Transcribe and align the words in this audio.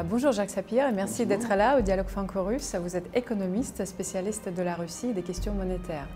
Euh, 0.00 0.02
bonjour 0.02 0.32
Jacques 0.32 0.50
Sapir 0.50 0.86
et 0.86 0.92
merci 0.92 1.26
d'être 1.26 1.54
là 1.54 1.78
au 1.78 1.82
Dialogue 1.82 2.08
franco-russe. 2.08 2.74
Vous 2.80 2.96
êtes 2.96 3.14
économiste, 3.14 3.84
spécialiste 3.84 4.48
de 4.48 4.62
la 4.62 4.74
Russie 4.74 5.08
et 5.08 5.12
des 5.12 5.22
questions 5.22 5.52
monétaires. 5.52 6.06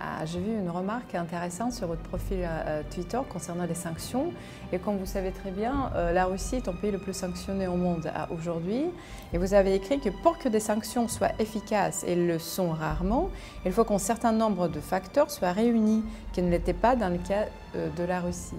Euh, 0.00 0.24
j'ai 0.24 0.40
vu 0.40 0.52
une 0.52 0.70
remarque 0.70 1.14
intéressante 1.14 1.72
sur 1.72 1.86
votre 1.86 2.02
profil 2.02 2.38
euh, 2.42 2.82
Twitter 2.90 3.18
concernant 3.28 3.66
les 3.66 3.74
sanctions. 3.74 4.32
Et 4.72 4.78
comme 4.78 4.96
vous 4.96 5.06
savez 5.06 5.32
très 5.32 5.50
bien, 5.50 5.90
la 5.94 6.24
Russie 6.24 6.56
est 6.56 6.66
le 6.66 6.72
pays 6.72 6.90
le 6.90 6.98
plus 6.98 7.12
sanctionné 7.12 7.66
au 7.66 7.76
monde 7.76 8.10
aujourd'hui. 8.30 8.86
Et 9.32 9.38
vous 9.38 9.52
avez 9.52 9.74
écrit 9.74 10.00
que 10.00 10.10
pour 10.22 10.38
que 10.38 10.48
des 10.48 10.60
sanctions 10.60 11.06
soient 11.06 11.32
efficaces, 11.38 12.04
et 12.06 12.14
le 12.14 12.38
sont 12.38 12.70
rarement, 12.70 13.28
il 13.66 13.72
faut 13.72 13.84
qu'un 13.84 13.98
certain 13.98 14.32
nombre 14.32 14.68
de 14.68 14.80
facteurs 14.80 15.30
soient 15.30 15.52
réunis, 15.52 16.04
qui 16.32 16.40
ne 16.40 16.50
l'étaient 16.50 16.72
pas 16.72 16.96
dans 16.96 17.10
le 17.10 17.18
cas 17.18 17.46
de 17.74 18.04
la 18.04 18.20
Russie. 18.20 18.56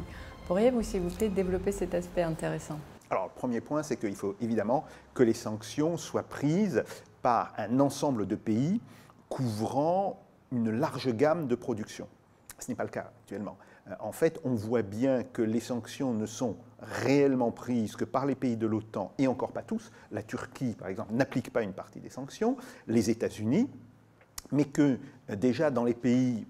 Pourriez-vous, 0.48 0.84
s'il 0.84 1.02
vous 1.02 1.16
plaît, 1.16 1.30
développer 1.30 1.72
cet 1.72 1.96
aspect 1.96 2.24
intéressant? 2.24 2.78
Alors, 3.12 3.26
le 3.26 3.32
premier 3.36 3.60
point, 3.60 3.84
c'est 3.84 3.98
qu'il 3.98 4.16
faut 4.16 4.38
évidemment 4.40 4.86
que 5.14 5.22
les 5.22 5.34
sanctions 5.34 5.98
soient 5.98 6.24
prises 6.24 6.84
par 7.22 7.54
un 7.58 7.82
ensemble 7.82 8.26
de 8.26 8.36
pays 8.36 8.80
couvrant 9.28 10.24
une 10.54 10.72
large 10.72 11.14
gamme 11.14 11.48
de 11.48 11.56
production. 11.56 12.08
Ce 12.58 12.72
n'est 12.72 12.76
pas 12.76 12.86
le 12.86 12.90
cas 12.90 13.12
actuellement. 13.22 13.58
Euh, 13.90 13.96
en 14.00 14.14
fait, 14.14 14.40
on 14.46 14.56
voit 14.56 14.82
bien 14.82 15.24
que 15.24 15.42
les 15.42 15.60
sanctions 15.60 16.14
ne 16.14 16.26
sont 16.26 16.56
réellement 16.80 17.52
prises 17.52 17.98
que 17.98 18.06
par 18.06 18.26
les 18.26 18.36
pays 18.36 18.56
de 18.56 18.66
l'OTAN, 18.66 19.12
et 19.18 19.28
encore 19.28 19.52
pas 19.52 19.62
tous. 19.62 19.92
La 20.12 20.24
Turquie, 20.24 20.74
par 20.80 20.88
exemple, 20.88 21.14
n'applique 21.14 21.52
pas 21.52 21.64
une 21.64 21.74
partie 21.74 22.00
des 22.00 22.10
sanctions, 22.10 22.56
les 22.88 23.10
États-Unis, 23.10 23.70
mais 24.54 24.64
que 24.64 24.98
euh, 25.30 25.36
déjà 25.36 25.70
dans 25.70 25.84
les 25.84 25.94
pays 25.94 26.48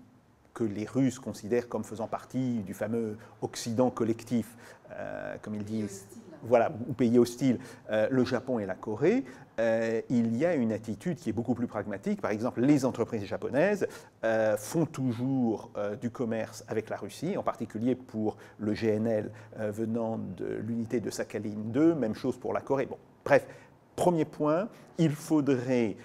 que 0.54 0.64
les 0.64 0.86
Russes 0.86 1.18
considèrent 1.18 1.68
comme 1.68 1.84
faisant 1.84 2.08
partie 2.08 2.60
du 2.60 2.76
fameux 2.76 3.18
Occident 3.42 3.90
collectif, 3.90 4.56
euh, 4.92 5.38
comme 5.42 5.56
ils 5.56 5.64
disent 5.64 6.06
voilà, 6.44 6.72
ou 6.88 6.94
pays 6.94 7.18
hostiles, 7.18 7.60
euh, 7.92 8.08
le 8.10 8.26
Japon 8.26 8.60
et 8.60 8.66
la 8.66 8.76
Corée, 8.76 9.24
euh, 9.60 10.02
il 10.10 10.36
y 10.38 10.46
a 10.46 10.56
une 10.56 10.72
attitude 10.72 11.18
qui 11.18 11.30
est 11.30 11.34
beaucoup 11.34 11.54
plus 11.54 11.68
pragmatique. 11.68 12.22
Par 12.22 12.32
exemple, 12.32 12.62
les 12.62 12.86
entreprises 12.86 13.26
japonaises 13.26 13.88
euh, 14.24 14.58
font 14.58 14.86
toujours 14.86 15.72
du 16.00 16.10
commerce 16.10 16.64
avec 16.68 16.90
la 16.90 16.98
Russie, 16.98 17.38
en 17.38 17.44
particulier 17.44 17.96
pour 17.96 18.38
le 18.60 18.74
GNL 18.74 19.32
venant 19.58 20.20
de 20.38 20.46
l'unité 20.46 21.00
de 21.00 21.10
Sakhalin 21.10 21.56
2, 21.66 21.96
même 21.96 22.16
chose 22.16 22.38
pour 22.38 22.54
la 22.54 22.62
Corée. 22.62 22.86
Bon, 22.86 22.98
bref, 23.24 23.46
premier 23.96 24.26
point, 24.26 24.68
il 24.98 25.12
faudrait 25.12 25.96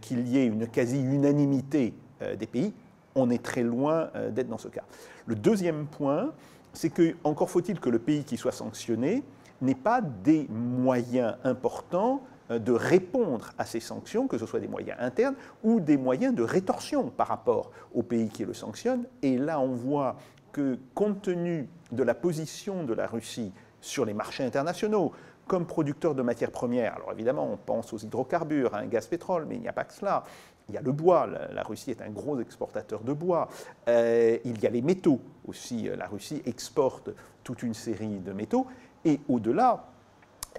qu'il 0.00 0.28
y 0.28 0.38
ait 0.38 0.46
une 0.46 0.66
quasi-unanimité 0.66 1.94
des 2.38 2.46
pays. 2.46 2.72
On 3.14 3.30
est 3.30 3.42
très 3.42 3.62
loin 3.62 4.10
d'être 4.30 4.48
dans 4.48 4.58
ce 4.58 4.68
cas. 4.68 4.84
Le 5.26 5.34
deuxième 5.34 5.86
point, 5.86 6.32
c'est 6.72 6.90
que 6.90 7.14
encore 7.24 7.50
faut-il 7.50 7.80
que 7.80 7.90
le 7.90 7.98
pays 7.98 8.24
qui 8.24 8.36
soit 8.36 8.52
sanctionné 8.52 9.22
n'est 9.62 9.74
pas 9.74 10.00
des 10.00 10.46
moyens 10.48 11.36
importants 11.44 12.22
euh, 12.50 12.58
de 12.58 12.72
répondre 12.72 13.50
à 13.58 13.64
ces 13.64 13.80
sanctions, 13.80 14.26
que 14.26 14.38
ce 14.38 14.46
soit 14.46 14.60
des 14.60 14.68
moyens 14.68 14.98
internes 15.00 15.34
ou 15.62 15.80
des 15.80 15.96
moyens 15.96 16.34
de 16.34 16.42
rétorsion 16.42 17.10
par 17.10 17.28
rapport 17.28 17.70
au 17.94 18.02
pays 18.02 18.28
qui 18.28 18.44
le 18.44 18.54
sanctionne. 18.54 19.04
Et 19.22 19.38
là, 19.38 19.60
on 19.60 19.72
voit 19.72 20.16
que 20.52 20.78
compte 20.94 21.22
tenu 21.22 21.68
de 21.92 22.02
la 22.02 22.14
position 22.14 22.84
de 22.84 22.92
la 22.92 23.06
Russie 23.06 23.52
sur 23.80 24.04
les 24.04 24.14
marchés 24.14 24.44
internationaux, 24.44 25.12
comme 25.46 25.66
producteur 25.66 26.14
de 26.14 26.22
matières 26.22 26.52
premières, 26.52 26.94
alors 26.94 27.12
évidemment, 27.12 27.48
on 27.50 27.56
pense 27.56 27.92
aux 27.92 27.98
hydrocarbures, 27.98 28.74
à 28.74 28.78
un 28.78 28.86
gaz 28.86 29.06
pétrole, 29.06 29.44
mais 29.48 29.56
il 29.56 29.60
n'y 29.60 29.68
a 29.68 29.72
pas 29.72 29.84
que 29.84 29.92
cela. 29.92 30.22
Il 30.68 30.74
y 30.74 30.78
a 30.78 30.80
le 30.80 30.92
bois, 30.92 31.26
la, 31.26 31.62
Russie 31.64 31.90
est 31.90 32.00
un 32.00 32.10
gros 32.10 32.40
exportateur 32.40 33.00
de 33.00 33.12
bois. 33.12 33.48
Euh, 33.88 34.38
il 34.44 34.60
y 34.60 34.66
a 34.66 34.70
les 34.70 34.82
métaux 34.82 35.20
aussi, 35.46 35.88
la 35.96 36.06
Russie 36.06 36.40
exporte 36.46 37.10
toute 37.42 37.64
une 37.64 37.74
série 37.74 38.20
de 38.20 38.32
métaux. 38.32 38.66
Et 39.04 39.20
au-delà, 39.28 39.84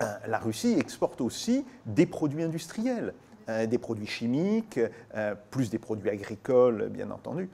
euh, 0.01 0.05
la 0.27 0.39
Russie 0.39 0.75
exporte 0.77 1.21
aussi 1.21 1.65
des 1.85 2.05
produits 2.05 2.43
industriels, 2.43 3.13
euh, 3.49 3.65
des 3.65 3.77
produits 3.77 4.07
chimiques, 4.07 4.79
euh, 5.15 5.35
plus 5.51 5.69
des 5.69 5.79
produits 5.79 6.09
agricoles, 6.09 6.89
bien 6.89 7.11
entendu. 7.11 7.49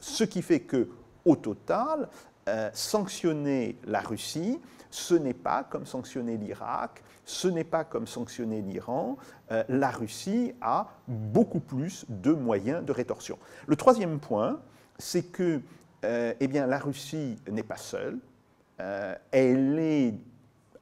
Ce 0.00 0.24
qui 0.24 0.42
fait 0.42 0.60
que, 0.60 0.88
au 1.24 1.36
total, 1.36 2.08
sanctionner 2.74 3.78
la 3.86 4.00
Russie, 4.00 4.60
ce 4.90 5.14
n'est 5.14 5.32
pas 5.32 5.64
comme 5.64 5.86
sanctionner 5.86 6.36
l'Irak, 6.36 7.02
ce 7.24 7.48
n'est 7.48 7.64
pas 7.64 7.84
comme 7.84 8.06
sanctionner 8.06 8.60
l'Iran. 8.60 9.16
la 9.70 9.90
Russie 9.90 10.52
a 10.60 10.88
beaucoup 11.08 11.60
plus 11.60 12.04
de 12.10 12.32
moyens 12.32 12.84
de 12.84 12.92
rétorsion. 12.92 13.38
Le 13.66 13.76
troisième 13.76 14.20
point, 14.20 14.60
c'est 14.98 15.22
que 15.22 15.62
eh 16.02 16.48
la 16.48 16.78
Russie 16.78 17.38
n'est 17.50 17.62
pas 17.62 17.78
seule. 17.78 18.18
Euh, 18.80 19.14
elle 19.30 19.78
est 19.78 20.14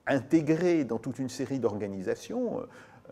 intégrée 0.07 0.85
dans 0.85 0.99
toute 0.99 1.19
une 1.19 1.29
série 1.29 1.59
d'organisations. 1.59 2.61
Euh, 2.61 2.67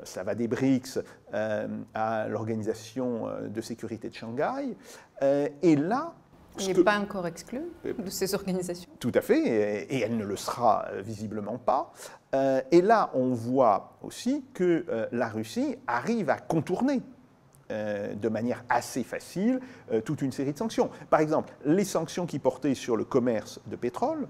ça 0.05 0.23
va 0.23 0.35
des 0.35 0.49
BRICS 0.49 1.01
euh, 1.35 1.69
à 1.95 2.29
l'Organisation 2.29 3.29
de 3.49 3.61
sécurité 3.61 4.09
de 4.09 4.15
Shanghai. 4.15 4.77
et 5.21 5.77
là, 5.77 6.15
elle 6.59 6.77
n'est 6.77 6.85
pas 6.85 6.99
encore 6.99 7.27
exclue 7.27 7.63
de 7.85 8.11
ces 8.11 8.35
organisations. 8.35 8.91
Tout 8.99 9.13
à 9.15 9.21
fait, 9.21 9.85
et 9.89 10.01
elle 10.01 10.17
ne 10.17 10.25
le 10.25 10.37
sera 10.37 10.87
visiblement 11.01 11.59
pas. 11.59 11.93
Et 12.71 12.83
là, 12.83 13.11
on 13.15 13.35
voit 13.35 13.99
aussi 14.03 14.45
que 14.53 14.85
la 15.13 15.29
Russie 15.29 15.77
arrive 15.87 16.29
à 16.29 16.39
contourner 16.39 17.03
de 17.69 18.29
manière 18.29 18.65
assez 18.69 19.05
facile 19.05 19.61
toute 20.05 20.23
une 20.23 20.33
série 20.33 20.53
de 20.53 20.59
sanctions. 20.59 20.91
Par 21.09 21.21
exemple, 21.21 21.53
les 21.65 21.85
sanctions 21.85 22.27
qui 22.27 22.39
portaient 22.39 22.75
sur 22.75 22.97
le 22.97 23.05
commerce 23.05 23.61
de 23.67 23.77
pétrole, 23.77 24.27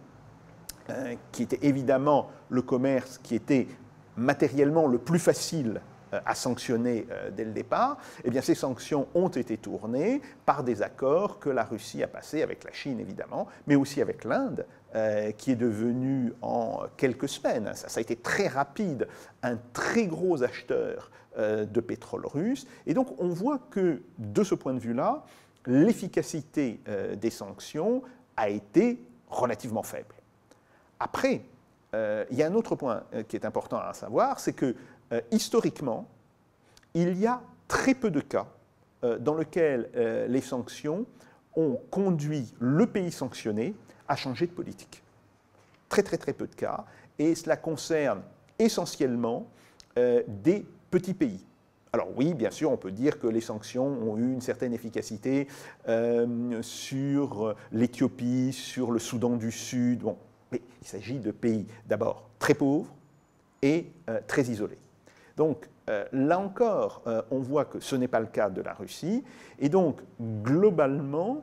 Hein, 0.90 1.16
qui 1.32 1.42
était 1.42 1.58
évidemment 1.62 2.30
le 2.48 2.62
commerce 2.62 3.18
qui 3.22 3.34
était 3.34 3.68
matériellement 4.16 4.86
le 4.86 4.98
plus 4.98 5.18
facile 5.18 5.80
euh, 6.12 6.20
à 6.26 6.34
sanctionner 6.34 7.06
euh, 7.10 7.30
dès 7.30 7.44
le 7.44 7.52
départ, 7.52 7.98
eh 8.24 8.30
bien, 8.30 8.40
ces 8.40 8.54
sanctions 8.54 9.06
ont 9.14 9.28
été 9.28 9.56
tournées 9.56 10.20
par 10.44 10.64
des 10.64 10.82
accords 10.82 11.38
que 11.38 11.50
la 11.50 11.64
Russie 11.64 12.02
a 12.02 12.08
passés 12.08 12.42
avec 12.42 12.64
la 12.64 12.72
Chine, 12.72 12.98
évidemment, 12.98 13.46
mais 13.66 13.76
aussi 13.76 14.00
avec 14.02 14.24
l'Inde, 14.24 14.66
euh, 14.94 15.30
qui 15.32 15.52
est 15.52 15.56
devenue 15.56 16.32
en 16.42 16.80
quelques 16.96 17.28
semaines, 17.28 17.70
ça, 17.74 17.86
a 17.96 18.00
été 18.00 18.16
très 18.16 18.48
rapide, 18.48 19.06
un 19.42 19.56
très 19.72 20.06
gros 20.06 20.42
acheteur 20.42 21.10
de 21.38 21.80
pétrole 21.80 22.26
russe. 22.26 22.66
Et 22.86 22.92
donc, 22.92 23.14
on 23.18 23.28
voit 23.28 23.60
que, 23.70 24.02
de 24.18 24.42
ce 24.42 24.56
point 24.56 24.74
de 24.74 24.80
vue-là, 24.80 25.24
l'efficacité 25.64 26.80
des 27.16 27.30
sanctions 27.30 28.02
a 28.36 28.48
été 28.48 29.00
relativement 29.30 29.84
faible. 29.84 30.19
Après, 31.00 31.40
euh, 31.94 32.24
il 32.30 32.36
y 32.36 32.42
a 32.42 32.46
un 32.46 32.54
autre 32.54 32.76
point 32.76 33.02
euh, 33.14 33.22
qui 33.22 33.34
est 33.34 33.46
important 33.46 33.78
à 33.78 33.94
savoir, 33.94 34.38
c'est 34.38 34.52
que 34.52 34.76
euh, 35.12 35.20
historiquement, 35.32 36.06
il 36.94 37.18
y 37.18 37.26
a 37.26 37.40
très 37.66 37.94
peu 37.94 38.10
de 38.10 38.20
cas 38.20 38.46
dans 39.20 39.34
lesquels 39.34 39.88
les 40.28 40.42
sanctions 40.42 41.06
ont 41.56 41.80
conduit 41.90 42.52
le 42.58 42.86
pays 42.86 43.10
sanctionné 43.10 43.74
à 44.08 44.14
changer 44.14 44.46
de 44.46 44.52
politique. 44.52 45.02
Très 45.88 46.02
très 46.02 46.18
très 46.18 46.34
peu 46.34 46.46
de 46.46 46.54
cas, 46.54 46.84
et 47.18 47.34
cela 47.34 47.56
concerne 47.56 48.20
essentiellement 48.58 49.46
des 49.96 50.66
petits 50.90 51.14
pays. 51.14 51.46
Alors 51.94 52.08
oui, 52.14 52.34
bien 52.34 52.50
sûr, 52.50 52.70
on 52.72 52.76
peut 52.76 52.90
dire 52.90 53.18
que 53.18 53.26
les 53.26 53.40
sanctions 53.40 53.86
ont 53.86 54.18
eu 54.18 54.32
une 54.32 54.42
certaine 54.42 54.74
efficacité 54.74 55.48
sur 56.60 57.54
l'Éthiopie, 57.72 58.52
sur 58.52 58.90
le 58.90 58.98
Soudan 58.98 59.36
du 59.36 59.50
Sud. 59.50 60.00
Bon, 60.00 60.18
mais 60.52 60.60
il 60.80 60.86
s'agit 60.86 61.18
de 61.18 61.30
pays 61.30 61.66
d'abord 61.86 62.28
très 62.38 62.54
pauvres 62.54 62.92
et 63.62 63.90
euh, 64.08 64.20
très 64.26 64.44
isolés. 64.44 64.78
Donc 65.36 65.68
euh, 65.88 66.04
là 66.12 66.38
encore, 66.38 67.02
euh, 67.06 67.22
on 67.30 67.38
voit 67.38 67.64
que 67.64 67.80
ce 67.80 67.96
n'est 67.96 68.08
pas 68.08 68.20
le 68.20 68.26
cas 68.26 68.50
de 68.50 68.60
la 68.60 68.74
Russie, 68.74 69.24
et 69.58 69.68
donc 69.68 70.00
globalement, 70.20 71.42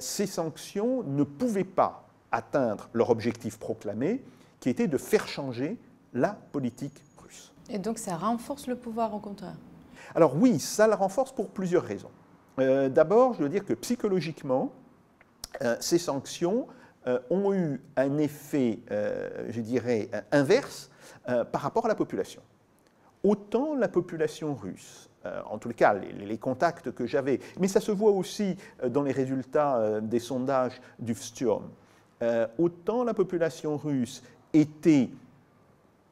ces 0.00 0.26
sanctions 0.26 1.04
ne 1.04 1.22
pouvaient 1.22 1.62
pas 1.62 2.04
atteindre 2.32 2.88
leur 2.92 3.10
objectif 3.10 3.60
proclamé, 3.60 4.24
qui 4.58 4.70
était 4.70 4.88
de 4.88 4.98
faire 4.98 5.28
changer 5.28 5.78
la 6.12 6.36
politique 6.50 7.00
russe. 7.16 7.52
Et 7.70 7.78
donc 7.78 7.98
ça 7.98 8.16
renforce 8.16 8.66
le 8.66 8.74
pouvoir 8.74 9.14
au 9.14 9.20
contraire? 9.20 9.54
Alors 10.16 10.34
oui, 10.34 10.58
ça 10.58 10.88
la 10.88 10.96
renforce 10.96 11.30
pour 11.30 11.50
plusieurs 11.50 11.84
raisons. 11.84 12.10
D'abord, 12.56 13.34
je 13.34 13.44
veux 13.44 13.48
dire 13.48 13.64
que 13.64 13.72
psychologiquement, 13.72 14.72
ces 15.78 15.98
sanctions 15.98 16.66
ont 17.30 17.52
eu 17.54 17.80
un 17.96 18.18
effet, 18.18 18.80
euh, 18.90 19.46
je 19.50 19.60
dirais, 19.60 20.10
inverse 20.32 20.90
euh, 21.28 21.44
par 21.44 21.62
rapport 21.62 21.86
à 21.86 21.88
la 21.88 21.94
population. 21.94 22.42
Autant 23.22 23.74
la 23.74 23.88
population 23.88 24.54
russe, 24.54 25.10
en 25.50 25.58
tout 25.58 25.68
cas 25.70 25.92
les, 25.94 26.38
contacts 26.38 26.92
que 26.92 27.04
j'avais, 27.04 27.40
mais 27.58 27.66
ça 27.66 27.80
se 27.80 27.90
voit 27.90 28.12
aussi 28.12 28.56
dans 28.88 29.02
les 29.02 29.10
résultats 29.12 30.00
des 30.00 30.20
sondages 30.20 30.80
du 31.00 31.14
FSTURM, 31.14 31.68
autant 32.56 33.02
la 33.02 33.12
population 33.12 33.76
russe 33.76 34.22
était 34.54 35.10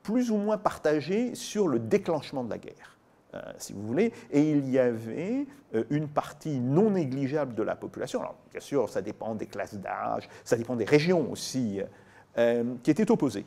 plus 0.02 0.32
ou 0.32 0.36
moins 0.36 0.58
partagée 0.58 1.36
sur 1.36 1.68
le 1.68 1.78
déclenchement 1.78 2.42
de 2.42 2.50
la 2.50 2.58
guerre. 2.58 2.95
Euh, 3.34 3.40
si 3.58 3.72
vous 3.72 3.82
voulez, 3.82 4.12
et 4.30 4.50
il 4.50 4.70
y 4.70 4.78
avait 4.78 5.46
euh, 5.74 5.84
une 5.90 6.06
partie 6.06 6.60
non 6.60 6.90
négligeable 6.90 7.54
de 7.54 7.62
la 7.62 7.74
population, 7.74 8.20
alors 8.20 8.36
bien 8.52 8.60
sûr 8.60 8.88
ça 8.88 9.02
dépend 9.02 9.34
des 9.34 9.46
classes 9.46 9.74
d'âge, 9.74 10.28
ça 10.44 10.56
dépend 10.56 10.76
des 10.76 10.84
régions 10.84 11.30
aussi, 11.32 11.80
euh, 12.38 12.64
qui 12.82 12.90
était 12.90 13.10
opposée 13.10 13.46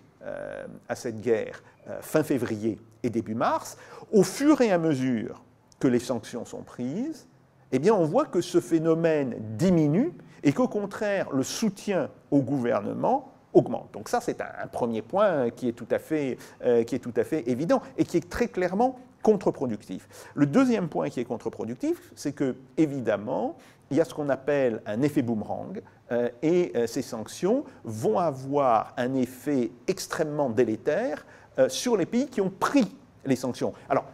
à 0.90 0.96
cette 0.96 1.22
guerre 1.22 1.64
fin 2.02 2.24
février 2.24 2.78
et 3.04 3.10
début 3.10 3.36
mars, 3.36 3.78
au 4.12 4.22
fur 4.22 4.60
et 4.60 4.70
à 4.70 4.78
mesure 4.78 5.42
que 5.80 5.88
les 5.88 5.98
sanctions 5.98 6.44
sont 6.44 6.62
prises, 6.62 7.26
eh 7.72 7.80
bien, 7.80 7.94
on 7.94 8.04
voit 8.04 8.26
que 8.26 8.42
ce 8.42 8.60
phénomène 8.60 9.38
diminue 9.58 10.12
et 10.44 10.52
qu'au 10.52 10.68
contraire, 10.68 11.32
le 11.32 11.42
soutien 11.42 12.10
au 12.32 12.42
gouvernement 12.42 13.32
augmente. 13.54 13.94
Donc 13.94 14.10
ça, 14.10 14.20
c'est 14.20 14.42
un, 14.42 14.68
premier 14.68 15.02
point 15.02 15.50
qui 15.52 15.70
est, 15.70 15.74
tout 15.74 15.88
à 15.90 16.00
fait, 16.00 16.38
qui 16.86 16.96
est 16.96 17.00
tout 17.00 17.14
à 17.16 17.24
fait 17.24 17.50
évident 17.50 17.82
et 17.98 18.04
qui 18.04 18.18
est 18.18 18.30
très 18.30 18.50
clairement 18.50 19.00
contre-productif. 19.22 20.08
Le 20.36 20.46
deuxième 20.46 20.90
point 20.90 21.10
qui 21.10 21.20
est 21.20 21.26
contre-productif, 21.26 22.12
c'est 22.16 22.34
que, 22.34 22.56
évidemment, 22.78 23.58
il 23.92 23.98
y 23.98 24.02
a 24.02 24.06
ce 24.06 24.14
qu'on 24.14 24.30
appelle 24.30 24.82
un 24.86 25.02
effet 25.02 25.22
boomerang, 25.22 25.82
euh, 26.12 26.30
et 26.42 26.72
euh, 26.76 26.88
ces 26.88 27.02
sanctions 27.02 27.64
vont 27.84 28.20
avoir 28.20 28.94
un 28.98 29.16
effet 29.16 29.72
extrêmement 29.88 30.50
délétère 30.50 31.26
sur 31.68 31.98
les 31.98 32.06
pays 32.06 32.28
qui 32.28 32.40
ont 32.40 32.50
pris 32.50 32.88
les 33.26 33.36
sanctions. 33.36 33.74
Alors, 33.90 34.06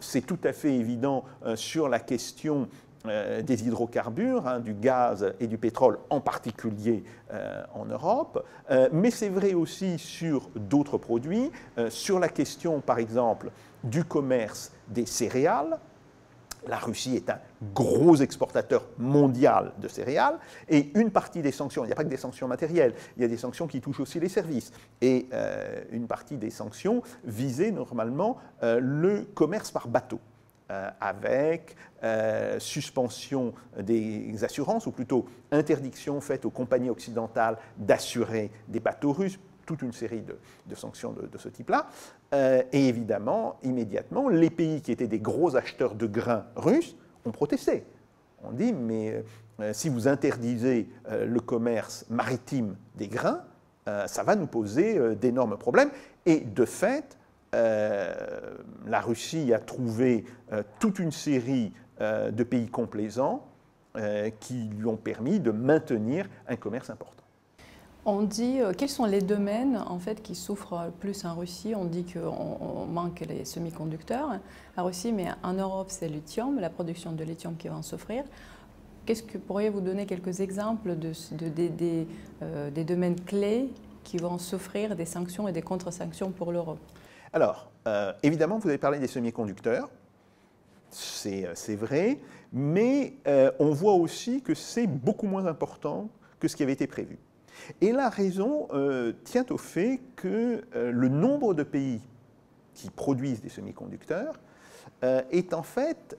c'est 0.00 0.20
tout 0.20 0.38
à 0.44 0.52
fait 0.52 0.74
évident 0.74 1.24
sur 1.54 1.88
la 1.88 2.00
question 2.00 2.68
euh, 3.08 3.42
des 3.42 3.66
hydrocarbures, 3.66 4.46
hein, 4.46 4.60
du 4.60 4.74
gaz 4.74 5.32
et 5.40 5.46
du 5.46 5.58
pétrole 5.58 5.98
en 6.10 6.20
particulier 6.20 7.04
euh, 7.32 7.62
en 7.74 7.84
Europe, 7.84 8.44
euh, 8.70 8.88
mais 8.92 9.10
c'est 9.10 9.28
vrai 9.28 9.54
aussi 9.54 9.98
sur 9.98 10.48
d'autres 10.54 10.98
produits, 10.98 11.50
sur 11.88 12.18
la 12.18 12.28
question 12.28 12.80
par 12.80 12.98
exemple 12.98 13.50
du 13.84 14.04
commerce 14.04 14.72
des 14.88 15.06
céréales. 15.06 15.78
La 16.68 16.78
Russie 16.78 17.16
est 17.16 17.30
un 17.30 17.38
gros 17.74 18.16
exportateur 18.16 18.84
mondial 18.98 19.72
de 19.78 19.88
céréales 19.88 20.38
et 20.68 20.90
une 20.98 21.10
partie 21.10 21.42
des 21.42 21.52
sanctions, 21.52 21.84
il 21.84 21.88
n'y 21.88 21.92
a 21.92 21.96
pas 21.96 22.04
que 22.04 22.08
des 22.08 22.16
sanctions 22.16 22.48
matérielles, 22.48 22.94
il 23.16 23.22
y 23.22 23.24
a 23.24 23.28
des 23.28 23.36
sanctions 23.36 23.66
qui 23.66 23.80
touchent 23.80 24.00
aussi 24.00 24.18
les 24.18 24.28
services 24.28 24.72
et 25.00 25.28
une 25.92 26.08
partie 26.08 26.36
des 26.36 26.50
sanctions 26.50 27.02
visait 27.24 27.70
normalement 27.70 28.38
le 28.62 29.22
commerce 29.34 29.70
par 29.70 29.86
bateau. 29.86 30.18
Euh, 30.72 30.90
avec 31.00 31.76
euh, 32.02 32.58
suspension 32.58 33.54
des 33.80 34.42
assurances, 34.42 34.88
ou 34.88 34.90
plutôt 34.90 35.26
interdiction 35.52 36.20
faite 36.20 36.44
aux 36.44 36.50
compagnies 36.50 36.90
occidentales 36.90 37.56
d'assurer 37.76 38.50
des 38.66 38.80
bateaux 38.80 39.12
russes, 39.12 39.38
toute 39.64 39.82
une 39.82 39.92
série 39.92 40.22
de, 40.22 40.74
sanctions 40.74 41.12
de, 41.12 41.38
ce 41.38 41.48
type-là. 41.48 41.86
Euh, 42.34 42.64
et 42.72 42.88
évidemment, 42.88 43.60
immédiatement, 43.62 44.28
les 44.28 44.50
pays 44.50 44.82
qui 44.82 44.90
étaient 44.90 45.06
des 45.06 45.20
gros 45.20 45.54
acheteurs 45.54 45.94
de 45.94 46.08
grains 46.08 46.46
russes 46.56 46.96
ont 47.24 47.30
protesté. 47.30 47.84
On 48.42 48.50
dit, 48.50 48.72
mais 48.72 49.22
si 49.72 49.88
vous 49.88 50.08
interdisez 50.08 50.88
le 51.08 51.38
commerce 51.38 52.06
maritime 52.10 52.74
des 52.96 53.06
grains, 53.06 53.44
ça 54.06 54.24
va 54.24 54.34
nous 54.34 54.48
poser 54.48 55.14
d'énormes 55.14 55.56
problèmes. 55.56 55.90
Et 56.26 56.40
de 56.40 56.64
fait, 56.64 57.16
euh, 57.54 58.14
la 58.86 59.00
Russie 59.00 59.52
a 59.54 59.58
trouvé 59.58 60.24
euh, 60.52 60.62
toute 60.78 60.98
une 60.98 61.12
série 61.12 61.72
euh, 62.00 62.30
de 62.30 62.44
pays 62.44 62.68
complaisants 62.68 63.46
qui 64.40 64.68
lui 64.78 64.84
ont 64.84 64.98
permis 64.98 65.40
de 65.40 65.50
maintenir 65.50 66.28
un 66.48 66.56
commerce 66.56 66.90
important. 66.90 67.24
On 68.04 68.24
dit, 68.24 68.58
quels 68.76 68.90
sont 68.90 69.06
les 69.06 69.22
domaines 69.22 69.78
en 69.78 69.98
fait, 69.98 70.22
qui 70.22 70.34
souffrent 70.34 70.90
plus 71.00 71.24
en 71.24 71.34
Russie? 71.34 71.72
On 71.74 71.86
dit 71.86 72.04
qu'on 72.04 72.84
manque 72.84 73.20
les 73.20 73.46
semi-conducteurs 73.46 74.38
en 74.76 74.84
Russie, 74.84 75.12
mais 75.12 75.28
en 75.42 75.54
Europe, 75.54 75.86
c'est 75.88 76.08
le 76.08 76.16
lithium, 76.16 76.60
la 76.60 76.68
production 76.68 77.12
de 77.12 77.24
lithium 77.24 77.56
qui 77.56 77.68
va 77.68 77.76
en 77.76 77.82
souffrir. 77.82 78.24
Qu'est-ce 79.06 79.22
que 79.22 79.38
pourriez-vous 79.38 79.80
donner 79.80 80.04
quelques 80.04 80.40
exemples 80.40 80.94
de, 80.94 81.12
des 82.68 82.84
domaines 82.84 83.18
clés 83.18 83.70
qui 84.04 84.18
vont 84.18 84.36
souffrir 84.36 84.94
des 84.94 85.06
sanctions 85.06 85.48
et 85.48 85.52
des 85.52 85.62
contre-sanctions 85.62 86.32
pour 86.32 86.52
l'Europe? 86.52 86.80
Alors, 87.36 87.70
euh, 87.86 88.14
évidemment, 88.22 88.56
vous 88.56 88.66
avez 88.66 88.78
parlé 88.78 88.98
des 88.98 89.08
semi-conducteurs, 89.08 89.90
c'est 90.88 91.46
euh, 91.46 91.76
vrai, 91.76 92.18
mais 92.50 93.12
euh, 93.26 93.50
on 93.58 93.72
voit 93.72 93.92
aussi 93.92 94.40
que 94.40 94.54
c'est 94.54 94.86
beaucoup 94.86 95.26
moins 95.26 95.44
important 95.44 96.08
que 96.40 96.48
ce 96.48 96.56
qui 96.56 96.62
avait 96.62 96.72
été 96.72 96.86
prévu. 96.86 97.18
Et 97.82 97.92
la 97.92 98.08
raison 98.08 98.68
tient 99.24 99.44
au 99.50 99.58
fait 99.58 100.00
que 100.16 100.62
le 100.72 101.08
nombre 101.08 101.52
de 101.52 101.62
pays 101.62 102.00
qui 102.72 102.88
produisent 102.88 103.42
des 103.42 103.50
semi-conducteurs 103.50 104.40
est 105.02 105.52
en 105.52 105.62
fait 105.62 106.16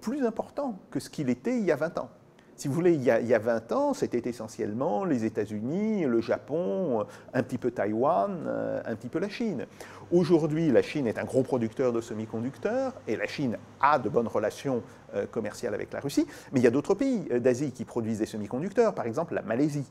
plus 0.00 0.24
important 0.24 0.78
que 0.92 1.00
ce 1.00 1.10
qu'il 1.10 1.30
était 1.30 1.58
il 1.58 1.64
y 1.64 1.72
a 1.72 1.76
20 1.76 1.98
ans. 1.98 2.10
Si 2.60 2.68
vous 2.68 2.74
voulez, 2.74 2.92
il 2.92 3.02
y 3.02 3.10
a, 3.10 3.38
20 3.38 3.72
ans, 3.72 3.94
c'était 3.94 4.28
essentiellement 4.28 5.06
les 5.06 5.24
États-Unis, 5.24 6.04
le 6.04 6.20
Japon, 6.20 7.06
un 7.32 7.42
petit 7.42 7.56
peu 7.56 7.70
Taïwan, 7.70 8.44
euh, 8.46 8.82
un 8.84 8.96
petit 8.96 9.08
peu 9.08 9.18
la 9.18 9.30
Chine. 9.30 9.64
Aujourd'hui, 10.12 10.70
la 10.70 10.82
Chine 10.82 11.06
est 11.06 11.18
un 11.18 11.24
gros 11.24 11.42
producteur 11.42 11.90
de 11.90 12.02
semi-conducteurs 12.02 12.92
et 13.08 13.16
la 13.16 13.26
Chine 13.26 13.56
a 13.80 13.98
de 13.98 14.10
bonnes 14.10 14.28
relations 14.28 14.82
euh, 15.14 15.24
commerciales 15.24 15.72
avec 15.72 15.90
la 15.90 16.00
Russie, 16.00 16.26
mais 16.52 16.60
il 16.60 16.62
y 16.62 16.66
a 16.66 16.70
d'autres 16.70 16.92
pays 16.92 17.26
euh, 17.30 17.38
d'Asie 17.40 17.72
qui 17.72 17.86
produisent 17.86 18.18
des 18.18 18.26
semi-conducteurs, 18.26 18.94
par 18.94 19.06
exemple 19.06 19.32
la 19.32 19.40
Malaisie. 19.40 19.90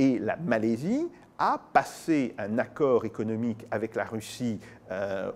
Et 0.00 0.18
la 0.18 0.34
Malaisie 0.34 1.06
a 1.38 1.60
passé 1.72 2.34
un 2.38 2.58
accord 2.58 3.04
économique 3.04 3.66
avec 3.70 3.94
la 3.94 4.04
Russie 4.04 4.58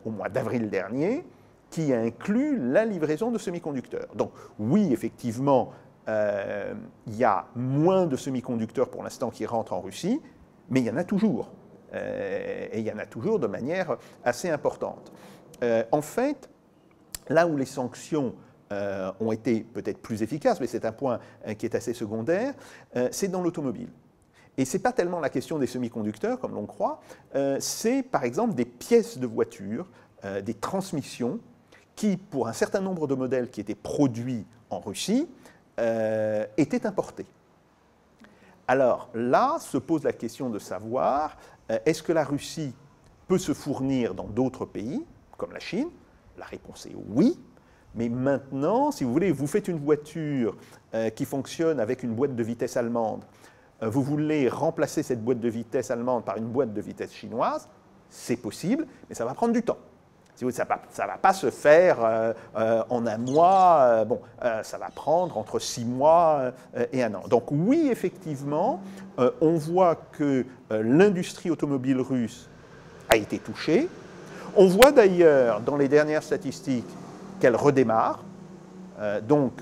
au 0.04 0.10
mois 0.10 0.28
d'avril 0.28 0.68
dernier 0.68 1.24
qui 1.74 1.92
inclut 1.92 2.56
la 2.56 2.84
livraison 2.84 3.32
de 3.32 3.38
semi-conducteurs. 3.38 4.14
Donc 4.14 4.30
oui, 4.60 4.92
effectivement, 4.92 5.72
euh, 6.08 6.74
il 7.06 7.16
y 7.16 7.24
a 7.24 7.46
moins 7.54 8.06
de 8.06 8.16
semi-conducteurs 8.16 8.90
pour 8.90 9.02
l'instant 9.02 9.30
qui 9.30 9.46
rentrent 9.46 9.72
en 9.72 9.80
Russie, 9.80 10.20
mais 10.70 10.80
il 10.80 10.86
y 10.86 10.90
en 10.90 10.96
a 10.96 11.04
toujours. 11.04 11.50
Euh, 11.94 12.66
et 12.72 12.80
il 12.80 12.86
y 12.86 12.92
en 12.92 12.98
a 12.98 13.06
toujours 13.06 13.38
de 13.38 13.46
manière 13.46 13.96
assez 14.24 14.50
importante. 14.50 15.12
Euh, 15.62 15.84
en 15.92 16.02
fait, 16.02 16.48
là 17.28 17.46
où 17.46 17.56
les 17.56 17.66
sanctions 17.66 18.34
ont 19.20 19.30
été 19.30 19.60
peut-être 19.60 20.02
plus 20.02 20.24
efficaces, 20.24 20.58
mais 20.60 20.66
c'est 20.66 20.84
un 20.84 20.90
point 20.90 21.20
qui 21.58 21.64
est 21.64 21.76
assez 21.76 21.94
secondaire, 21.94 22.54
c'est 23.12 23.28
dans 23.28 23.40
l'automobile. 23.40 23.88
Et 24.58 24.64
ce 24.64 24.76
n'est 24.76 24.82
pas 24.82 24.90
tellement 24.90 25.20
la 25.20 25.28
question 25.28 25.60
des 25.60 25.68
semi-conducteurs, 25.68 26.40
comme 26.40 26.54
l'on 26.54 26.66
croit, 26.66 27.00
c'est 27.60 28.02
par 28.02 28.24
exemple 28.24 28.54
des 28.54 28.64
pièces 28.64 29.18
de 29.18 29.28
voiture, 29.28 29.88
des 30.42 30.54
transmissions, 30.54 31.38
qui, 31.94 32.16
pour 32.16 32.48
un 32.48 32.52
certain 32.52 32.80
nombre 32.80 33.06
de 33.06 33.14
modèles 33.14 33.48
qui 33.48 33.60
étaient 33.60 33.76
produits 33.76 34.44
en 34.70 34.80
Russie, 34.80 35.28
euh, 35.78 36.46
était 36.56 36.86
importé. 36.86 37.26
Alors 38.66 39.10
là 39.14 39.58
se 39.58 39.76
pose 39.76 40.04
la 40.04 40.12
question 40.12 40.48
de 40.50 40.58
savoir 40.58 41.36
euh, 41.70 41.78
est-ce 41.84 42.02
que 42.02 42.12
la 42.12 42.24
Russie 42.24 42.74
peut 43.28 43.38
se 43.38 43.52
fournir 43.52 44.14
dans 44.14 44.24
d'autres 44.28 44.64
pays, 44.64 45.04
comme 45.36 45.52
la 45.52 45.60
Chine? 45.60 45.88
La 46.38 46.46
réponse 46.46 46.86
est 46.86 46.96
oui. 47.08 47.38
Mais 47.94 48.08
maintenant, 48.08 48.90
si 48.90 49.04
vous 49.04 49.12
voulez, 49.12 49.30
vous 49.30 49.46
faites 49.46 49.68
une 49.68 49.78
voiture 49.78 50.56
euh, 50.94 51.10
qui 51.10 51.24
fonctionne 51.24 51.78
avec 51.78 52.02
une 52.02 52.14
boîte 52.14 52.34
de 52.34 52.42
vitesse 52.42 52.76
allemande, 52.76 53.24
vous 53.82 54.02
voulez 54.02 54.48
remplacer 54.48 55.02
cette 55.02 55.22
boîte 55.22 55.40
de 55.40 55.48
vitesse 55.48 55.90
allemande 55.90 56.24
par 56.24 56.36
une 56.36 56.46
boîte 56.46 56.72
de 56.72 56.80
vitesse 56.80 57.12
chinoise, 57.12 57.68
c'est 58.08 58.36
possible, 58.36 58.86
mais 59.08 59.14
ça 59.14 59.24
va 59.24 59.34
prendre 59.34 59.52
du 59.52 59.62
temps. 59.62 59.78
Ça 60.36 60.44
ne 60.44 61.08
va 61.08 61.16
pas 61.16 61.32
se 61.32 61.50
faire 61.50 62.04
euh, 62.04 62.32
euh, 62.56 62.82
en 62.90 63.06
un 63.06 63.18
mois, 63.18 63.78
euh, 63.82 64.04
bon, 64.04 64.20
ça 64.62 64.78
va 64.78 64.88
prendre 64.92 65.38
entre 65.38 65.60
six 65.60 65.84
mois 65.84 66.52
et 66.92 67.04
un 67.04 67.14
an. 67.14 67.22
Donc 67.28 67.44
oui, 67.50 67.88
effectivement, 67.90 68.80
on 69.40 69.54
voit 69.54 69.96
que 70.12 70.44
l'industrie 70.70 71.50
automobile 71.50 72.00
russe 72.00 72.48
a 73.08 73.16
été 73.16 73.38
touchée. 73.38 73.88
On 74.56 74.66
voit 74.66 74.92
d'ailleurs 74.92 75.60
dans 75.60 75.76
les 75.76 75.88
dernières 75.88 76.22
statistiques 76.22 76.88
qu'elle 77.40 77.56
redémarre. 77.56 78.24
donc 79.22 79.52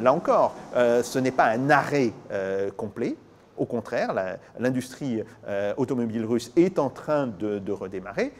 là 0.00 0.12
encore, 0.12 0.54
ce 0.74 1.18
n'est 1.18 1.30
pas 1.30 1.46
un 1.46 1.70
arrêt 1.70 2.12
complet. 2.76 3.16
Au 3.56 3.66
contraire, 3.66 4.14
l'industrie 4.58 5.22
automobile 5.76 6.24
russe 6.26 6.52
est 6.56 6.78
en 6.78 6.90
train 6.90 7.28
de, 7.28 7.72
redémarrer. 7.72 8.32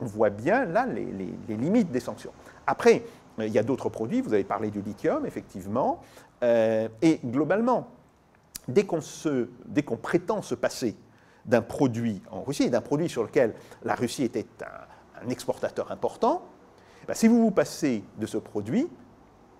On 0.00 0.06
voit 0.06 0.30
bien 0.30 0.64
là 0.64 0.86
les, 0.86 1.56
limites 1.56 1.90
des 1.90 2.00
sanctions. 2.00 2.32
Après, 2.66 3.04
euh, 3.38 3.46
il 3.46 3.52
y 3.52 3.58
a 3.58 3.62
d'autres 3.62 3.88
produits, 3.88 4.20
vous 4.20 4.32
avez 4.32 4.44
parlé 4.44 4.70
du 4.70 4.80
lithium, 4.80 5.26
effectivement, 5.26 6.00
euh, 6.42 6.88
et 7.02 7.20
globalement, 7.24 7.88
dès 8.68 8.84
qu'on 8.84 9.96
prétend 9.96 10.42
se 10.42 10.54
passer 10.54 10.96
d'un 11.44 11.62
produit 11.62 12.22
en 12.30 12.42
Russie, 12.42 12.70
d'un 12.70 12.80
produit 12.80 13.08
sur 13.08 13.22
lequel 13.22 13.54
la 13.82 13.94
Russie 13.94 14.24
était 14.24 14.46
un, 14.62 15.28
exportateur 15.30 15.90
important, 15.90 16.42
ben, 17.06 17.14
si 17.14 17.26
vous 17.26 17.40
vous 17.40 17.50
passez 17.50 18.04
de 18.18 18.26
ce 18.26 18.36
produit, 18.36 18.88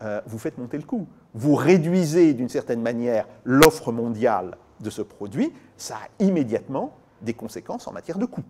euh, 0.03 0.21
vous 0.27 0.39
faites 0.39 0.59
monter 0.59 0.77
le 0.77 0.85
coût. 0.85 1.09
Vous 1.35 1.57
réduisez 1.57 2.35
d'une 2.35 2.49
certaine 2.49 2.81
manière 2.81 3.27
l'offre 3.45 3.91
mondiale 3.91 4.57
de 4.81 4.91
ce 4.91 5.03
produit, 5.03 5.53
ça 5.77 5.97
a 5.97 6.25
immédiatement 6.25 6.95
des 7.23 7.35
conséquences 7.35 7.89
en 7.89 7.93
matière 7.93 8.19
de 8.19 8.27
coût. 8.27 8.45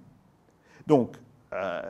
Donc, 0.87 1.17
euh, 1.53 1.83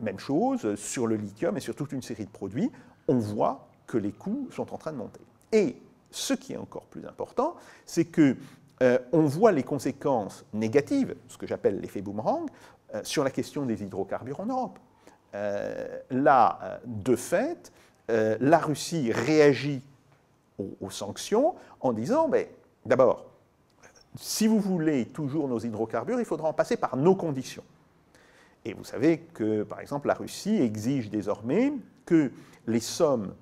même 0.00 0.18
chose 0.18 0.74
sur 0.76 1.06
le 1.06 1.16
lithium 1.16 1.56
et 1.56 1.60
sur 1.60 1.74
toute 1.74 1.92
une 1.92 2.02
série 2.02 2.24
de 2.24 2.30
produits, 2.30 2.70
on 3.08 3.18
voit 3.18 3.68
que 3.86 3.98
les 3.98 4.12
coûts 4.12 4.48
sont 4.50 4.72
en 4.72 4.78
train 4.78 4.92
de 4.92 4.98
monter. 4.98 5.20
Et 5.52 5.76
ce 6.10 6.34
qui 6.34 6.52
est 6.52 6.56
encore 6.56 6.84
plus 6.84 7.06
important, 7.06 7.56
c'est 7.86 8.06
que 8.06 8.36
euh, 8.82 8.98
on 9.12 9.22
voit 9.22 9.52
les 9.52 9.62
conséquences 9.62 10.44
négatives, 10.52 11.14
ce 11.28 11.38
que 11.38 11.46
j'appelle 11.46 11.80
l'effet 11.80 12.02
boomerang, 12.02 12.48
sur 13.02 13.24
la 13.24 13.30
question 13.30 13.66
des 13.66 13.82
hydrocarbures 13.82 14.38
en 14.38 14.46
Europe. 14.46 14.78
là, 15.32 16.78
de 16.84 17.16
fait, 17.16 17.72
la 18.08 18.58
Russie 18.58 19.10
réagit 19.10 19.82
aux, 20.58 20.90
sanctions 20.90 21.54
en 21.80 21.92
disant, 21.92 22.28
mais 22.28 22.54
d'abord, 22.84 23.26
si 24.16 24.46
vous 24.46 24.60
voulez 24.60 25.06
toujours 25.06 25.48
nos 25.48 25.58
hydrocarbures, 25.58 26.20
il 26.20 26.24
faudra 26.24 26.48
en 26.48 26.52
passer 26.52 26.76
par 26.76 26.96
nos 26.96 27.14
conditions. 27.14 27.64
Et 28.64 28.72
vous 28.72 28.84
savez 28.84 29.18
que, 29.18 29.62
par 29.62 29.80
exemple, 29.80 30.08
la 30.08 30.14
Russie 30.14 30.56
exige 30.56 31.10
désormais 31.10 31.72
que 32.06 32.32
les 32.66 32.80
sommes 32.80 33.34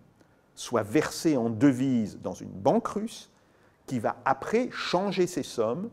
soient 0.55 0.83
versées 0.83 1.37
en 1.37 1.49
devises 1.49 2.19
dans 2.21 2.35
une 2.35 2.50
banque 2.50 2.88
russe 2.88 3.31
qui 3.87 3.99
va 3.99 4.17
après 4.25 4.69
changer 4.71 5.26
ces 5.26 5.43
sommes 5.43 5.91